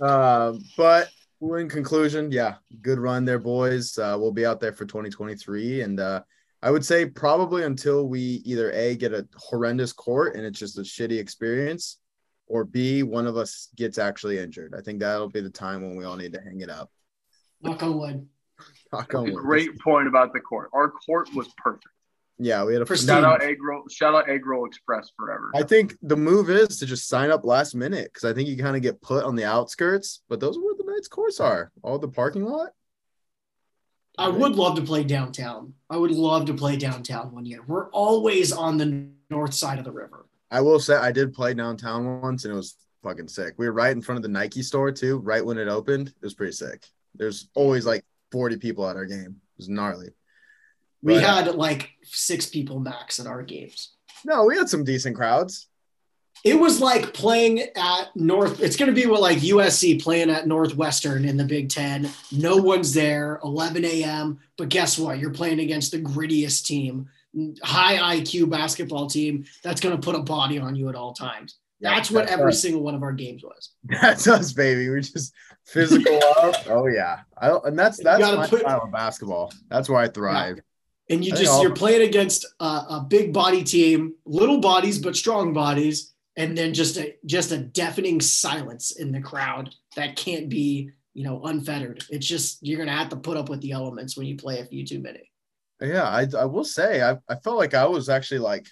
[0.00, 1.10] um, but
[1.42, 3.98] in conclusion, yeah, good run there, boys.
[3.98, 6.22] Uh, we'll be out there for 2023, and uh,
[6.62, 10.78] I would say probably until we either a get a horrendous court and it's just
[10.78, 11.98] a shitty experience,
[12.46, 14.74] or b one of us gets actually injured.
[14.76, 16.90] I think that'll be the time when we all need to hang it up.
[17.62, 18.28] Knock on wood.
[18.92, 19.34] Knock on wood.
[19.34, 20.70] great point about the court.
[20.72, 21.86] Our court was perfect.
[22.42, 23.84] Yeah, we had a For Shout out Egg Roll.
[23.90, 25.52] Shout out Egg Roll Express forever.
[25.54, 28.56] I think the move is to just sign up last minute because I think you
[28.56, 31.70] kind of get put on the outskirts, but those are where the Knights course are.
[31.82, 32.70] All the parking lot.
[34.16, 35.74] I would love to play downtown.
[35.90, 37.60] I would love to play downtown one year.
[37.66, 40.26] We're always on the north side of the river.
[40.50, 43.54] I will say I did play downtown once and it was fucking sick.
[43.56, 46.08] We were right in front of the Nike store too, right when it opened.
[46.08, 46.86] It was pretty sick.
[47.14, 49.36] There's always like 40 people at our game.
[49.40, 50.10] It was gnarly.
[51.02, 53.92] We But- had like six people max at our games.
[54.24, 55.66] No, we had some decent crowds.
[56.42, 58.60] It was like playing at North.
[58.62, 62.08] It's going to be what like USC playing at Northwestern in the Big Ten.
[62.32, 63.40] No one's there.
[63.44, 64.40] 11 a.m.
[64.56, 65.18] But guess what?
[65.18, 67.08] You're playing against the grittiest team,
[67.62, 71.56] high IQ basketball team that's going to put a body on you at all times.
[71.80, 72.60] That's what every us.
[72.60, 73.70] single one of our games was.
[73.84, 74.88] That's us, baby.
[74.88, 75.32] We're just
[75.64, 76.54] physical up.
[76.68, 79.52] Oh yeah, I, and that's that's my put- style of basketball.
[79.68, 80.60] That's why I thrive.
[81.08, 85.16] And you I just you're playing against a, a big body team, little bodies but
[85.16, 90.48] strong bodies, and then just a just a deafening silence in the crowd that can't
[90.48, 92.04] be you know unfettered.
[92.10, 94.64] It's just you're gonna have to put up with the elements when you play a
[94.64, 95.30] few too many.
[95.80, 98.68] Yeah, I, I will say I, I felt like I was actually like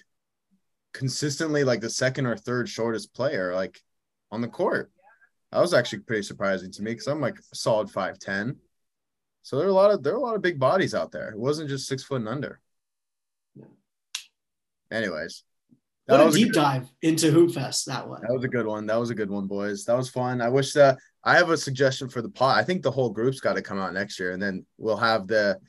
[0.93, 3.79] consistently like the second or third shortest player like
[4.31, 4.91] on the court.
[5.51, 8.57] That was actually pretty surprising to me because I'm like a solid five ten.
[9.41, 11.29] So there are a lot of there are a lot of big bodies out there.
[11.29, 12.59] It wasn't just six foot and under.
[14.91, 15.43] Anyways,
[16.05, 18.21] What that a deep good- dive into Hoopfest that one.
[18.21, 18.85] that was a good one.
[18.87, 19.85] That was a good one, boys.
[19.85, 20.41] That was fun.
[20.41, 22.57] I wish that I have a suggestion for the pot.
[22.57, 25.27] I think the whole group's got to come out next year, and then we'll have
[25.27, 25.59] the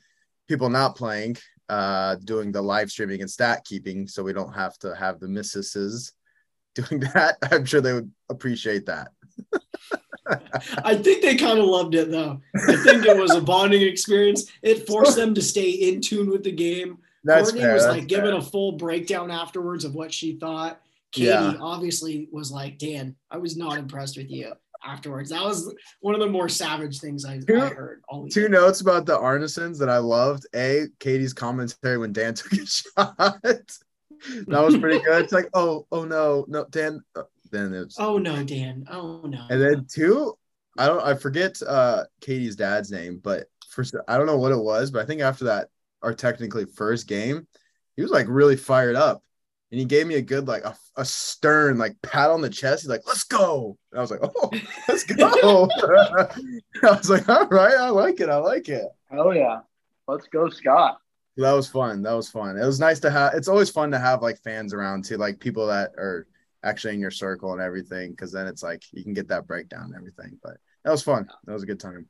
[0.47, 1.37] people not playing
[1.71, 5.27] uh doing the live streaming and stat keeping, so we don't have to have the
[5.27, 6.11] missuses
[6.75, 7.37] doing that.
[7.51, 9.11] I'm sure they would appreciate that.
[10.83, 12.39] I think they kind of loved it though.
[12.69, 14.51] I think it was a bonding experience.
[14.61, 16.99] It forced them to stay in tune with the game.
[17.23, 20.79] That's Courtney fair, was like giving a full breakdown afterwards of what she thought.
[21.11, 21.55] Katie Yeah.
[21.59, 24.53] obviously was like, Dan, I was not impressed with you
[24.83, 25.29] afterwards.
[25.29, 28.01] That was one of the more savage things I, Two- I heard.
[28.31, 30.45] Two notes about the Arnesons that I loved.
[30.55, 33.17] A, Katie's commentary when Dan took a shot.
[33.31, 35.23] that was pretty good.
[35.23, 37.01] It's like, oh, oh no, no, Dan.
[37.15, 38.85] uh, Then it's Oh no, Dan.
[38.89, 39.45] Oh no.
[39.49, 40.37] And then two,
[40.77, 44.59] I don't I forget uh Katie's dad's name, but first I don't know what it
[44.59, 45.67] was, but I think after that
[46.01, 47.45] our technically first game,
[47.95, 49.21] he was like really fired up.
[49.71, 52.83] And he gave me a good like a, a stern like pat on the chest.
[52.83, 54.51] He's like, "Let's go!" And I was like, "Oh,
[54.87, 55.69] let's go!"
[56.83, 58.29] I was like, "All right, I like it.
[58.29, 59.61] I like it." Hell yeah.
[60.07, 60.99] Let's go, Scott.
[61.37, 62.01] That was fun.
[62.01, 62.57] That was fun.
[62.57, 63.33] It was nice to have.
[63.33, 66.27] It's always fun to have like fans around too, like people that are
[66.63, 69.85] actually in your circle and everything, because then it's like you can get that breakdown
[69.85, 70.37] and everything.
[70.43, 71.29] But That was fun.
[71.45, 72.09] That was a good time.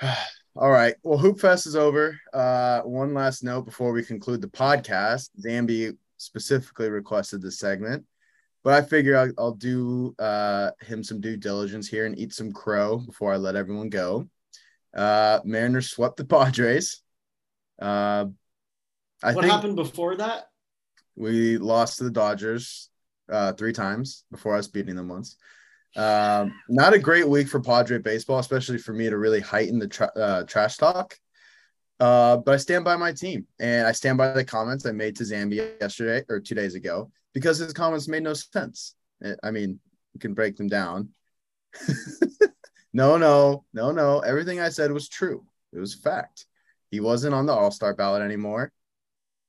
[0.54, 0.94] All right.
[1.02, 2.18] Well, Hoopfest is over.
[2.32, 5.30] Uh, one last note before we conclude the podcast.
[5.42, 8.04] Zambi specifically requested this segment,
[8.62, 12.52] but I figure I'll, I'll do uh, him some due diligence here and eat some
[12.52, 14.28] crow before I let everyone go.
[14.94, 17.02] Uh, Mariners swept the Padres.
[17.80, 18.26] Uh,
[19.22, 20.48] I what happened before that?
[21.16, 22.90] we lost to the Dodgers
[23.30, 25.36] uh, three times before us beating them once.
[25.96, 29.88] Um, not a great week for Padre baseball, especially for me to really heighten the
[29.88, 31.18] tra- uh, trash talk.
[32.00, 35.16] Uh, but I stand by my team and I stand by the comments I made
[35.16, 38.94] to Zambia yesterday or two days ago because his comments made no sense.
[39.42, 39.78] I mean,
[40.14, 41.10] you can break them down.
[42.92, 44.20] no, no, no, no.
[44.20, 45.44] Everything I said was true.
[45.72, 46.46] It was fact.
[46.90, 48.72] He wasn't on the All Star ballot anymore,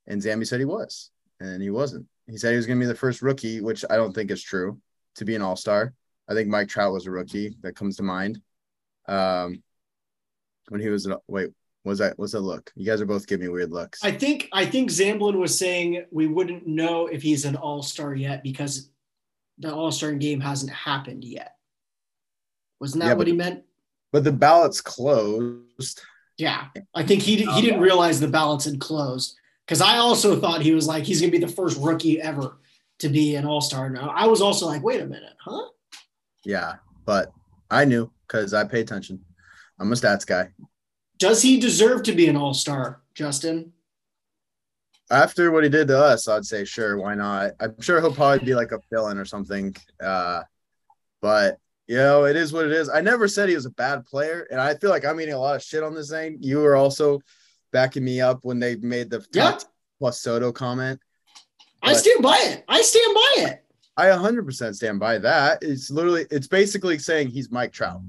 [0.08, 2.06] and Zambi said he was, and he wasn't.
[2.28, 4.42] He said he was going to be the first rookie, which I don't think is
[4.42, 4.80] true,
[5.16, 5.94] to be an All Star.
[6.30, 8.42] I think Mike Trout was a rookie that comes to mind.
[9.08, 9.62] Um,
[10.70, 11.50] when he was wait,
[11.84, 12.72] was that was that look?
[12.76, 14.04] You guys are both giving me weird looks.
[14.04, 18.16] I think I think Zamblin was saying we wouldn't know if he's an all star
[18.16, 18.90] yet because
[19.60, 21.56] the all star game hasn't happened yet.
[22.80, 23.64] Wasn't that Yeah, what but- he meant?
[24.12, 26.02] but the ballot's closed.
[26.38, 30.62] Yeah, I think he he didn't realize the ballots had closed because I also thought
[30.62, 32.58] he was like he's gonna be the first rookie ever
[33.00, 33.90] to be an all star.
[33.90, 35.68] Now I was also like, wait a minute, huh?
[36.46, 36.76] Yeah,
[37.06, 37.32] but
[37.72, 39.24] I knew because I pay attention.
[39.80, 40.50] I'm a stats guy.
[41.20, 43.72] Does he deserve to be an all star, Justin?
[45.12, 47.52] After what he did to us, I'd say sure, why not?
[47.60, 49.76] I'm sure he'll probably be like a fill-in or something.
[50.04, 50.42] Uh,
[51.22, 52.90] but you know, it is what it is.
[52.90, 55.40] I never said he was a bad player, and I feel like I'm eating a
[55.40, 56.38] lot of shit on this thing.
[56.40, 57.20] You were also
[57.72, 59.60] backing me up when they made the Yeah.
[60.00, 61.00] plus Soto comment.
[61.82, 62.64] I stand by it.
[62.70, 63.63] I stand by it.
[63.96, 65.60] I 100% stand by that.
[65.62, 68.02] It's literally, it's basically saying he's Mike Trout.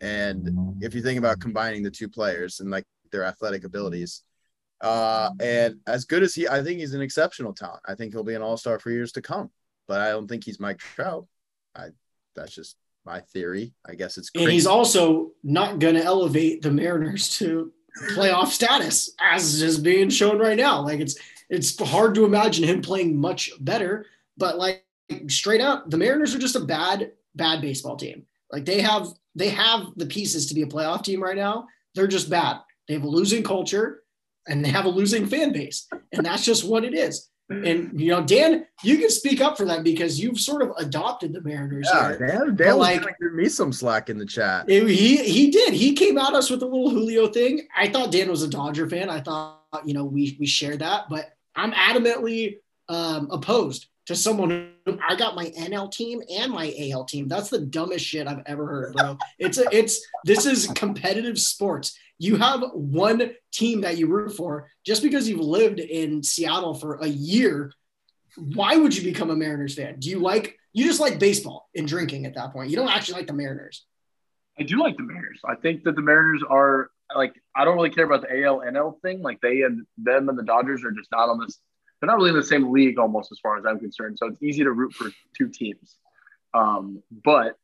[0.00, 4.22] And if you think about combining the two players and like their athletic abilities,
[4.80, 7.82] uh, and as good as he, I think he's an exceptional talent.
[7.86, 9.50] I think he'll be an all star for years to come,
[9.86, 11.26] but I don't think he's Mike Trout.
[11.74, 11.88] I,
[12.34, 13.74] that's just my theory.
[13.86, 17.72] I guess it's And he's also not going to elevate the Mariners to
[18.12, 20.82] playoff status as is being shown right now.
[20.82, 21.16] Like it's
[21.48, 24.84] it's hard to imagine him playing much better, but like
[25.28, 28.24] straight up, the Mariners are just a bad bad baseball team.
[28.52, 31.66] Like they have they have the pieces to be a playoff team right now.
[31.94, 32.58] They're just bad.
[32.88, 34.02] They have a losing culture
[34.48, 37.28] and they have a losing fan base, and that's just what it is.
[37.48, 41.32] And you know, Dan, you can speak up for that because you've sort of adopted
[41.32, 41.88] the Mariners.
[41.92, 42.26] yeah, here.
[42.28, 44.70] Dan, Dan like- give me some slack in the chat.
[44.70, 45.74] It- he he did.
[45.74, 47.66] He came at us with a little Julio thing.
[47.76, 49.10] I thought Dan was a Dodger fan.
[49.10, 52.58] I thought you know we we shared that, but I'm adamantly
[52.88, 54.72] um, opposed to someone.
[54.86, 57.28] Who, I got my NL team and my AL team.
[57.28, 59.16] That's the dumbest shit I've ever heard, bro.
[59.38, 61.96] It's a it's this is competitive sports.
[62.18, 66.96] You have one team that you root for just because you've lived in Seattle for
[66.96, 67.72] a year.
[68.36, 70.00] Why would you become a Mariners fan?
[70.00, 72.70] Do you like you just like baseball and drinking at that point?
[72.70, 73.86] You don't actually like the Mariners.
[74.58, 75.40] I do like the Mariners.
[75.44, 79.00] I think that the Mariners are like I don't really care about the AL NL
[79.02, 79.22] thing.
[79.22, 81.60] Like they and them and the Dodgers are just not on this.
[82.00, 84.18] They're not really in the same league almost as far as I'm concerned.
[84.18, 85.96] So it's easy to root for two teams.
[86.54, 87.56] Um, but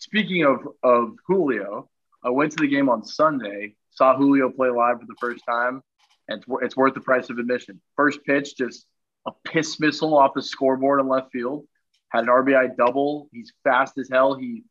[0.00, 1.88] speaking of of Julio,
[2.24, 5.82] I went to the game on Sunday, saw Julio play live for the first time,
[6.28, 7.80] and it's, it's worth the price of admission.
[7.96, 8.86] First pitch, just
[9.26, 11.66] a piss missile off the scoreboard in left field.
[12.10, 13.28] Had an RBI double.
[13.32, 14.34] He's fast as hell.
[14.34, 14.64] He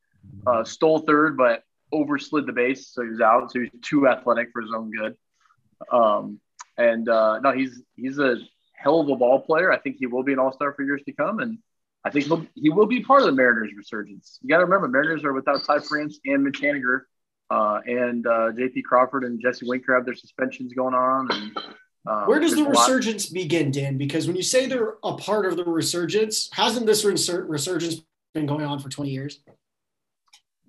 [0.45, 1.63] uh, stole third, but
[1.93, 3.51] overslid the base, so he was out.
[3.51, 5.15] So he's too athletic for his own good.
[5.91, 6.39] Um,
[6.77, 8.37] and uh, no, he's he's a
[8.77, 9.71] hell of a ball player.
[9.71, 11.57] I think he will be an all star for years to come, and
[12.05, 14.39] I think he'll, he will be part of the Mariners' resurgence.
[14.41, 17.01] You got to remember, Mariners are without Ty France and Mitch Haniger,
[17.49, 18.83] uh, and uh, J.P.
[18.83, 21.29] Crawford and Jesse Winker have their suspensions going on.
[21.31, 21.57] And
[22.07, 23.97] uh, Where does the resurgence begin, Dan?
[23.97, 28.01] Because when you say they're a part of the resurgence, hasn't this resur- resurgence
[28.33, 29.39] been going on for 20 years?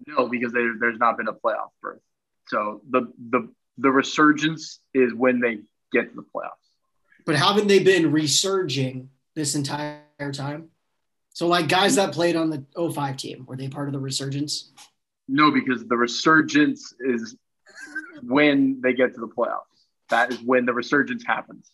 [0.07, 2.01] No, because there, there's not been a playoff berth.
[2.47, 5.59] So the the the resurgence is when they
[5.93, 6.68] get to the playoffs.
[7.29, 10.01] But haven't they been resurging this entire
[10.33, 10.71] time?
[11.35, 14.73] So, like guys that played on the 05 team, were they part of the resurgence?
[15.29, 17.37] No, because the resurgence is
[18.23, 19.61] when they get to the playoffs.
[20.09, 21.71] That is when the resurgence happens.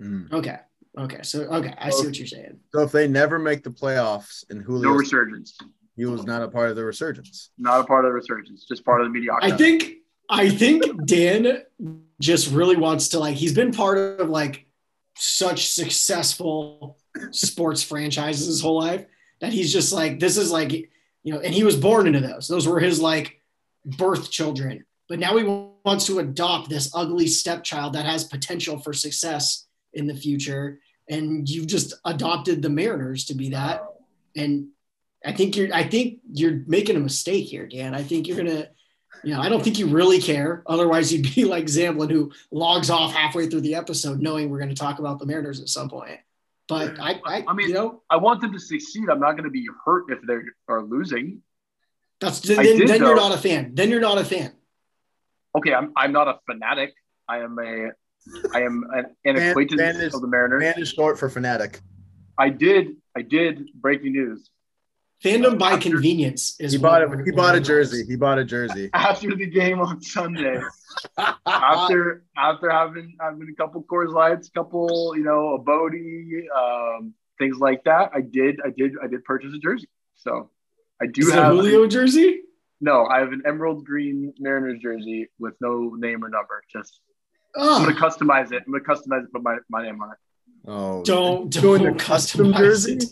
[0.00, 0.32] Mm.
[0.32, 0.56] Okay.
[0.96, 1.20] Okay.
[1.24, 1.74] So, okay.
[1.76, 2.58] I see what you're saying.
[2.72, 5.58] So if they never make the playoffs and No resurgence.
[5.94, 7.50] he was not a part of the resurgence.
[7.58, 9.52] Not a part of the resurgence, just part of the mediocrity.
[9.52, 9.96] I think
[10.30, 11.64] I think Dan
[12.18, 14.64] just really wants to like he's been part of like
[15.20, 16.98] such successful
[17.30, 19.04] sports franchises his whole life
[19.40, 20.90] that he's just like this is like
[21.22, 22.48] you know, and he was born into those.
[22.48, 23.40] Those were his like
[23.84, 24.84] birth children.
[25.08, 30.06] But now he wants to adopt this ugly stepchild that has potential for success in
[30.06, 30.80] the future.
[31.08, 33.84] And you've just adopted the Mariners to be that.
[34.36, 34.68] And
[35.24, 37.94] I think you're I think you're making a mistake here, Dan.
[37.94, 38.68] I think you're gonna,
[39.22, 40.62] you know, I don't think you really care.
[40.66, 44.70] Otherwise, you'd be like Zamblin, who logs off halfway through the episode, knowing we're going
[44.70, 46.18] to talk about the Mariners at some point.
[46.68, 49.08] But I, I, I mean, you know, I want them to succeed.
[49.10, 50.36] I'm not going to be hurt if they
[50.68, 51.42] are losing.
[52.20, 53.74] that's then, I then did, you're not a fan.
[53.74, 54.52] Then you're not a fan.
[55.56, 56.94] Okay, I'm, I'm not a fanatic.
[57.28, 57.90] I am a
[58.54, 60.60] I am an, an Fan- acquaintance fan is- of the Mariners.
[60.60, 61.80] Man is short for fanatic.
[62.38, 64.48] I did I did breaking news
[65.24, 68.04] Fandom by After- convenience is He bought a we're- he bought a jersey.
[68.06, 68.88] He bought a jersey.
[68.94, 70.60] after the game on Sunday.
[71.46, 77.14] after after having having a couple Coors Lights, a couple you know a Bodie, um,
[77.38, 78.10] things like that.
[78.14, 79.88] I did I did I did purchase a jersey.
[80.16, 80.50] So
[81.02, 82.40] I do Is it a have Julio jersey?
[82.80, 83.04] no.
[83.06, 86.62] I have an emerald green Mariners jersey with no name or number.
[86.72, 87.00] Just
[87.56, 88.62] I'm gonna customize it.
[88.66, 89.32] I'm gonna customize it.
[89.32, 90.16] Put my, my name on it.
[90.66, 92.94] Oh, don't doing don't the custom jersey?
[92.96, 93.04] it.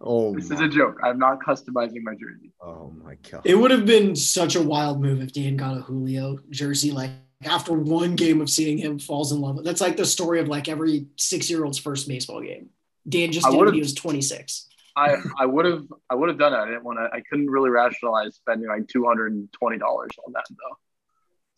[0.00, 0.98] Oh, This is a joke.
[1.02, 2.52] I'm not customizing my jersey.
[2.62, 3.42] oh my god.
[3.44, 6.90] It would have been such a wild move if Dan got a Julio jersey.
[6.90, 7.10] Like
[7.44, 9.62] after one game of seeing him falls in love.
[9.64, 12.70] That's like the story of like every six year old's first baseball game.
[13.08, 14.68] Dan just I did when he was 26.
[14.96, 16.56] I I would have I would have done it.
[16.56, 17.08] I didn't want to.
[17.12, 20.78] I couldn't really rationalize spending like two hundred and twenty dollars on that though.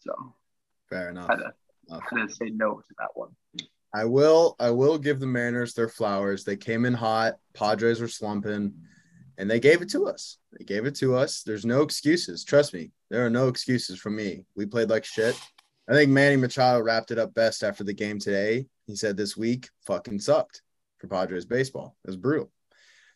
[0.01, 0.35] So
[0.89, 1.31] Fair enough.
[1.31, 1.53] I had to,
[1.89, 2.03] Enough.
[2.13, 3.31] I had to say no to that one.
[3.95, 6.45] I will I will give the Mariners their flowers.
[6.45, 7.35] They came in hot.
[7.55, 8.75] Padres were slumping,
[9.39, 10.39] and they gave it to us.
[10.53, 11.43] They gave it to us.
[11.43, 12.45] There's no excuses.
[12.45, 14.45] Trust me, there are no excuses from me.
[14.55, 15.41] We played like shit.
[15.89, 18.67] I think Manny Machado wrapped it up best after the game today.
[18.87, 20.63] He said this week fucking sucked
[20.99, 21.97] for Padres baseball.
[22.05, 22.51] It was brutal.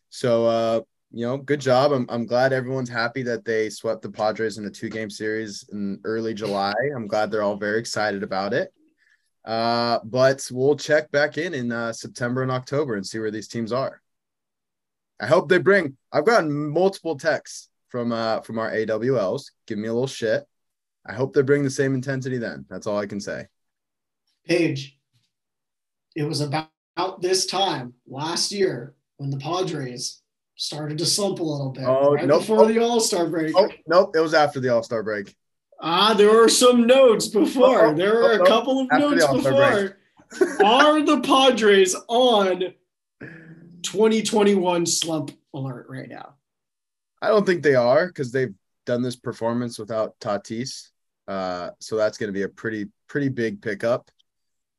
[0.08, 0.80] So uh,
[1.10, 1.92] you know, good job.
[1.92, 6.00] I'm I'm glad everyone's happy that they swept the Padres in a two-game series in
[6.04, 6.74] early July.
[6.96, 8.72] I'm glad they're all very excited about it.
[9.44, 13.48] Uh, but we'll check back in in uh, September and October and see where these
[13.48, 14.00] teams are.
[15.20, 15.96] I hope they bring.
[16.12, 19.50] I've gotten multiple texts from uh from our AWLs.
[19.66, 20.44] Give me a little shit.
[21.06, 22.64] I hope they bring the same intensity then.
[22.68, 23.46] That's all I can say.
[24.46, 24.98] Paige,
[26.16, 26.68] it was about
[27.20, 30.22] this time last year when the Padres
[30.56, 31.84] started to slump a little bit.
[31.86, 32.40] Oh, right nope.
[32.40, 33.54] before the All Star break.
[33.56, 35.34] Oh nope, it was after the All Star break.
[35.84, 37.86] Ah, there were some notes before.
[37.86, 39.98] Oh, oh, there were oh, a couple of After notes before.
[40.64, 42.72] Are the Padres on
[43.82, 46.36] 2021 slump alert right now?
[47.20, 48.54] I don't think they are because they've
[48.86, 50.90] done this performance without Tatis.
[51.28, 54.10] Uh, so that's going to be a pretty pretty big pickup.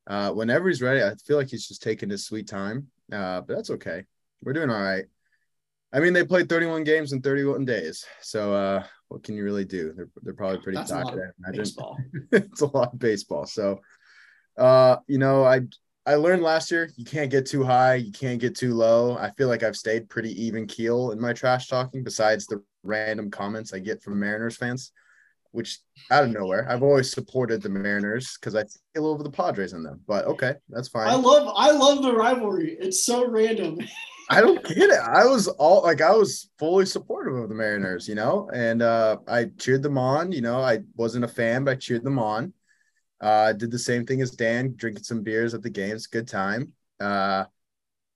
[0.06, 2.88] Uh, whenever he's ready, I feel like he's just taking his sweet time.
[3.12, 4.04] Uh, but that's okay.
[4.42, 5.04] We're doing all right.
[5.92, 8.04] I mean, they played 31 games in 31 days.
[8.20, 9.92] So uh, what can you really do?
[9.96, 11.08] They're, they're probably pretty That's tired.
[11.08, 11.62] I imagine.
[11.62, 11.98] baseball.
[12.32, 13.46] it's a lot of baseball.
[13.46, 13.80] So,
[14.56, 15.60] uh, you know, I
[16.06, 19.16] I learned last year you can't get too high, you can't get too low.
[19.16, 23.30] I feel like I've stayed pretty even keel in my trash talking, besides the random
[23.30, 24.92] comments I get from Mariners fans,
[25.52, 25.78] which
[26.10, 26.68] out of nowhere.
[26.68, 28.64] I've always supported the Mariners because I
[28.94, 30.00] feel over the Padres in them.
[30.06, 31.08] But okay, that's fine.
[31.08, 32.76] I love I love the rivalry.
[32.78, 33.78] It's so random.
[34.30, 34.98] I don't get it.
[35.00, 39.18] I was all like I was fully supportive of the Mariners, you know, and uh
[39.28, 40.32] I cheered them on.
[40.32, 42.52] You know, I wasn't a fan, but I cheered them on.
[43.20, 46.72] Uh did the same thing as Dan, drinking some beers at the games, good time.
[47.00, 47.44] Uh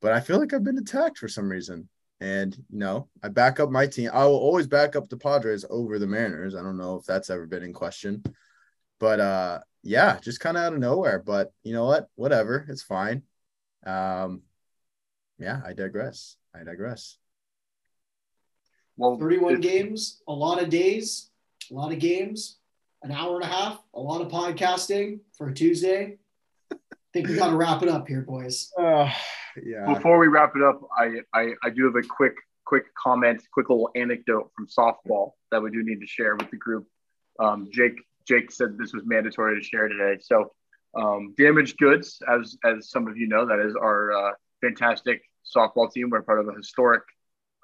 [0.01, 1.89] but I feel like I've been attacked for some reason.
[2.21, 4.11] And you know, I back up my team.
[4.13, 6.55] I will always back up the Padres over the Mariners.
[6.55, 8.23] I don't know if that's ever been in question.
[8.99, 11.19] But uh yeah, just kind of out of nowhere.
[11.19, 12.09] But you know what?
[12.15, 12.67] Whatever.
[12.71, 13.25] It's fine.
[13.85, 14.43] Um
[15.39, 16.37] yeah, I digress.
[16.55, 17.19] I digress.
[18.97, 21.31] Well, 31 games, a lot of days,
[21.71, 22.59] a lot of games,
[23.03, 26.19] an hour and a half, a lot of podcasting for a Tuesday.
[26.73, 26.77] I
[27.13, 28.73] think we got to wrap it up here, boys.
[28.81, 29.11] Uh,
[29.65, 29.93] yeah.
[29.93, 32.35] Before we wrap it up, I, I I do have a quick
[32.65, 36.57] quick comment, quick little anecdote from softball that we do need to share with the
[36.57, 36.87] group.
[37.41, 37.95] Um, Jake
[38.29, 40.19] Jake said this was mandatory to share today.
[40.21, 40.53] So,
[40.95, 45.23] um, Damaged Goods, as as some of you know, that is our uh, fantastic
[45.55, 46.11] softball team.
[46.11, 47.03] We're part of a historic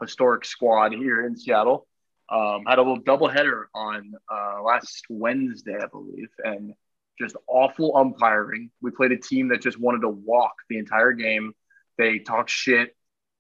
[0.01, 1.87] historic squad here in Seattle.
[2.31, 6.73] Um, had a little doubleheader on uh, last Wednesday, I believe, and
[7.21, 8.71] just awful umpiring.
[8.81, 11.53] We played a team that just wanted to walk the entire game.
[11.99, 12.97] They talked shit.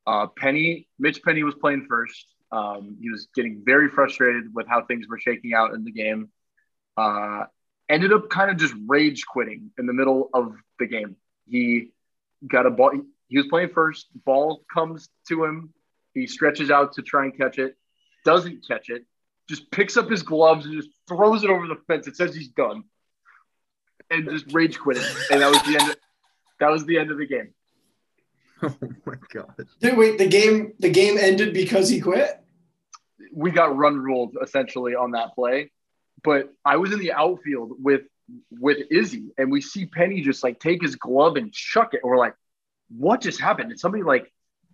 [0.06, 2.26] Uh, Penny, Mitch Penny was playing first.
[2.52, 6.30] Um, he was getting very frustrated with how things were shaking out in the game.
[6.96, 7.44] Uh,
[7.88, 11.16] ended up kind of just rage quitting in the middle of the game.
[11.46, 11.90] He
[12.46, 12.92] got a ball.
[13.34, 14.06] He was playing first.
[14.24, 15.74] Ball comes to him.
[16.12, 17.76] He stretches out to try and catch it.
[18.24, 19.06] doesn't catch it,
[19.48, 22.06] just picks up his gloves and just throws it over the fence.
[22.06, 22.84] It says he's done,
[24.08, 25.02] and just rage quitting.
[25.32, 25.90] And that was the end.
[25.90, 25.96] Of,
[26.60, 27.52] that was the end of the game.
[28.62, 28.72] Oh
[29.04, 29.52] my god.
[29.82, 32.40] Wait, wait, the game the game ended because he quit.
[33.34, 35.72] We got run ruled essentially on that play,
[36.22, 38.02] but I was in the outfield with
[38.52, 42.00] with Izzy, and we see Penny just like take his glove and chuck it.
[42.04, 42.36] And we're like,
[42.96, 43.70] what just happened?
[43.70, 44.32] Did somebody like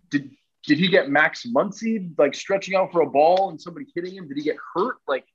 [0.09, 0.31] did
[0.65, 4.27] did he get Max Muncy like stretching out for a ball and somebody hitting him?
[4.27, 4.97] Did he get hurt?
[5.07, 5.25] Like,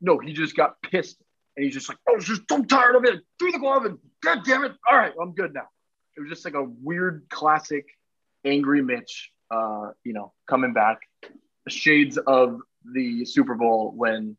[0.00, 1.22] no, he just got pissed
[1.56, 3.20] and he's just like, oh, just so tired of it.
[3.38, 4.72] Threw the glove and god damn it.
[4.90, 5.68] All right, I'm good now.
[6.16, 7.86] It was just like a weird classic
[8.44, 10.98] angry Mitch, uh, you know, coming back.
[11.68, 14.36] Shades of the Super Bowl when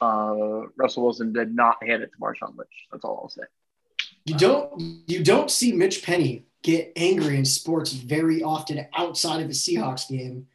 [0.00, 2.86] uh, Russell Wilson did not hand it to Marshawn Lynch.
[2.90, 3.42] That's all I'll say.
[4.24, 9.48] You don't you don't see Mitch Penny get angry in sports very often outside of
[9.48, 10.46] a Seahawks game.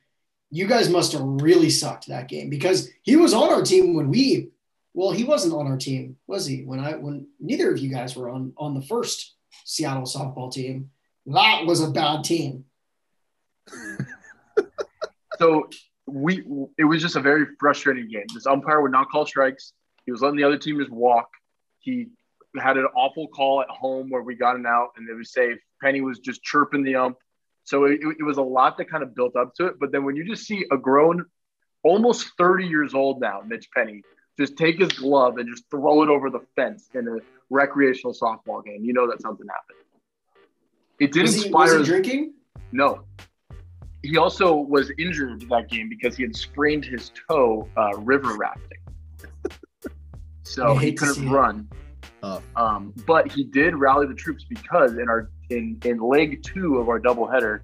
[0.50, 4.10] You guys must have really sucked that game because he was on our team when
[4.10, 4.52] we
[4.94, 6.64] well, he wasn't on our team, was he?
[6.64, 10.90] When I when neither of you guys were on on the first Seattle softball team.
[11.28, 12.66] That was a bad team.
[15.38, 15.70] so
[16.08, 16.44] we
[16.78, 18.26] it was just a very frustrating game.
[18.34, 19.74] This umpire would not call strikes.
[20.06, 21.30] He was letting the other team just walk.
[21.80, 22.08] He
[22.60, 25.58] had an awful call at home where we got an out and it was safe.
[25.82, 27.18] Penny was just chirping the ump.
[27.64, 29.76] So it, it was a lot that kind of built up to it.
[29.80, 31.26] But then when you just see a grown,
[31.84, 34.02] almost 30 years old now, Mitch Penny,
[34.40, 37.18] just take his glove and just throw it over the fence in a
[37.50, 39.80] recreational softball game, you know that something happened.
[41.00, 41.78] It did Was he, inspire.
[41.78, 42.34] was he drinking?
[42.72, 43.02] No.
[44.04, 48.78] He also was injured that game because he had sprained his toe uh, river rafting.
[50.44, 51.32] so he hate to see couldn't it.
[52.24, 52.42] Oh.
[52.56, 56.90] Um, but he did rally the troops because in our in in leg two of
[56.90, 57.62] our doubleheader,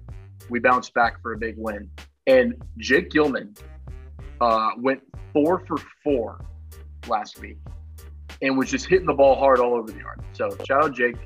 [0.48, 1.90] we bounced back for a big win.
[2.26, 3.54] And Jake Gilman
[4.40, 5.00] uh, went
[5.32, 6.44] four for four
[7.08, 7.58] last week
[8.42, 10.20] and was just hitting the ball hard all over the yard.
[10.32, 11.16] So shout out Jake,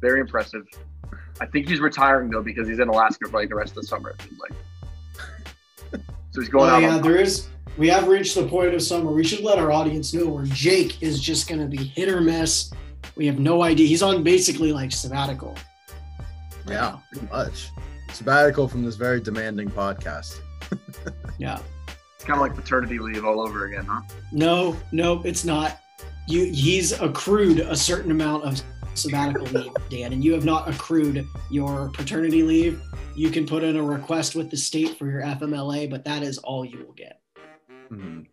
[0.00, 0.62] very impressive.
[1.40, 3.86] I think he's retiring though because he's in Alaska for like the rest of the
[3.88, 4.10] summer.
[4.10, 4.52] It seems like.
[6.30, 6.82] So he's going Oh out.
[6.82, 7.48] yeah, on- there is.
[7.76, 9.12] We have reached the point of summer.
[9.12, 12.20] We should let our audience know where Jake is just going to be hit or
[12.20, 12.72] miss.
[13.16, 13.86] We have no idea.
[13.86, 15.50] He's on basically like sabbatical.
[16.66, 17.02] right Yeah, now.
[17.12, 17.68] pretty much.
[18.12, 20.38] Sabbatical from this very demanding podcast.
[21.38, 21.58] Yeah.
[22.14, 24.00] It's kind of like paternity leave all over again, huh?
[24.32, 25.80] No, no, it's not.
[26.26, 28.62] You he's accrued a certain amount of
[28.94, 32.80] sabbatical leave, Dan, and you have not accrued your paternity leave.
[33.14, 36.38] You can put in a request with the state for your FMLA, but that is
[36.38, 37.20] all you will get.
[37.90, 38.26] Mhm.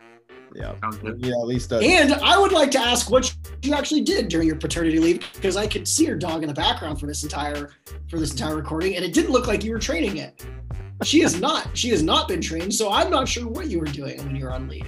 [0.55, 0.79] Yeah.
[0.81, 1.19] Sounds good.
[1.19, 4.47] Yeah, at least uh, And I would like to ask what you actually did during
[4.47, 7.71] your paternity leave because I could see your dog in the background for this entire
[8.09, 10.45] for this entire recording, and it didn't look like you were training it.
[11.03, 11.67] She is not.
[11.75, 14.45] She has not been trained, so I'm not sure what you were doing when you
[14.45, 14.87] were on leave.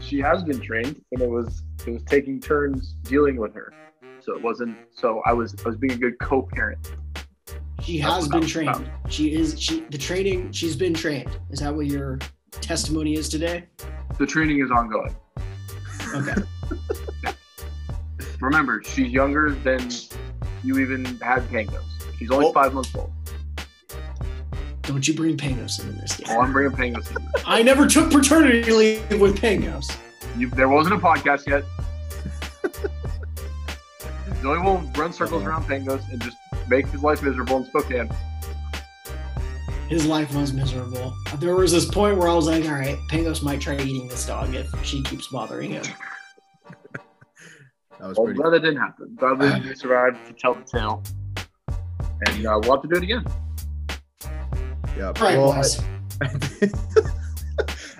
[0.00, 3.72] She has been trained, and it was it was taking turns dealing with her.
[4.20, 4.76] So it wasn't.
[4.90, 6.92] So I was I was being a good co-parent.
[7.82, 8.90] She That's has been trained.
[9.08, 10.52] She is she the training.
[10.52, 11.38] She's been trained.
[11.50, 12.18] Is that what your
[12.50, 13.64] testimony is today?
[14.18, 15.14] The training is ongoing.
[16.14, 16.34] Okay.
[18.40, 19.88] Remember, she's younger than
[20.62, 21.82] you even had Pangos.
[22.18, 22.52] She's only Oh.
[22.52, 23.12] five months old.
[24.82, 26.40] Don't you bring Pangos into this Oh.
[26.40, 27.10] I'm bringing Pangos.
[27.10, 27.16] In.
[27.46, 29.94] I never took paternity leave with Pangos.
[30.36, 31.64] You, there wasn't a podcast yet.
[34.42, 36.36] Zoe will run circles around Pangos and just
[36.68, 38.08] make his life miserable in Spokane.
[39.88, 41.14] His life was miserable.
[41.38, 44.26] There was this point where I was like, all right, Pangos might try eating this
[44.26, 45.84] dog if she keeps bothering him.
[47.98, 48.38] that was Well, pretty.
[48.38, 49.16] glad that didn't happen.
[49.16, 51.02] Glad that we survived to tell the tale.
[52.26, 53.24] And uh, we'll have to do it again.
[54.96, 55.06] Yeah.
[55.06, 55.80] All right, Well, boys.
[56.20, 56.26] I,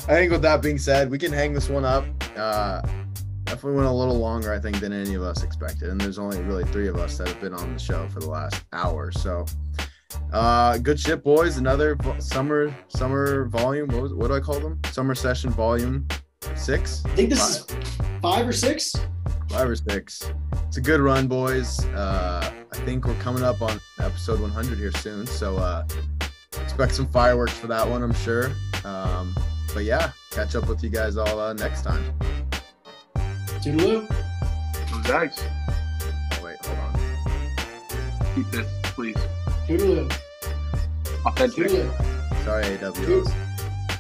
[0.08, 2.04] I think with that being said, we can hang this one up.
[2.36, 2.82] Uh,
[3.44, 5.88] definitely went a little longer, I think, than any of us expected.
[5.90, 8.28] And there's only really three of us that have been on the show for the
[8.28, 9.10] last hour.
[9.12, 9.46] So,
[10.32, 11.56] uh, good shit, boys.
[11.58, 13.88] Another vo- summer summer volume.
[13.88, 14.80] What, was, what do I call them?
[14.90, 16.06] Summer session volume
[16.54, 17.66] six, I think this is
[18.22, 18.94] five or six.
[19.48, 20.30] five or six.
[20.66, 21.84] It's a good run, boys.
[21.86, 25.26] Uh, I think we're coming up on episode 100 here soon.
[25.26, 25.86] So, uh,
[26.62, 28.52] expect some fireworks for that one, I'm sure.
[28.84, 29.34] Um,
[29.74, 32.12] but yeah, catch up with you guys all uh, next time.
[33.62, 34.06] Toodaloo.
[34.08, 38.34] Those Zags, Oh, wait, hold on.
[38.34, 39.16] keep this, please.
[39.68, 40.10] Toodaloo.
[41.26, 41.66] Authentic.
[41.66, 42.44] Toodaloo.
[42.44, 43.30] Sorry, AWOs.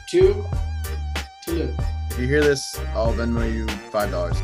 [0.08, 0.42] Two.
[1.44, 1.74] Toodaloo.
[2.10, 4.38] If you hear this, I'll Venmo you five dollars.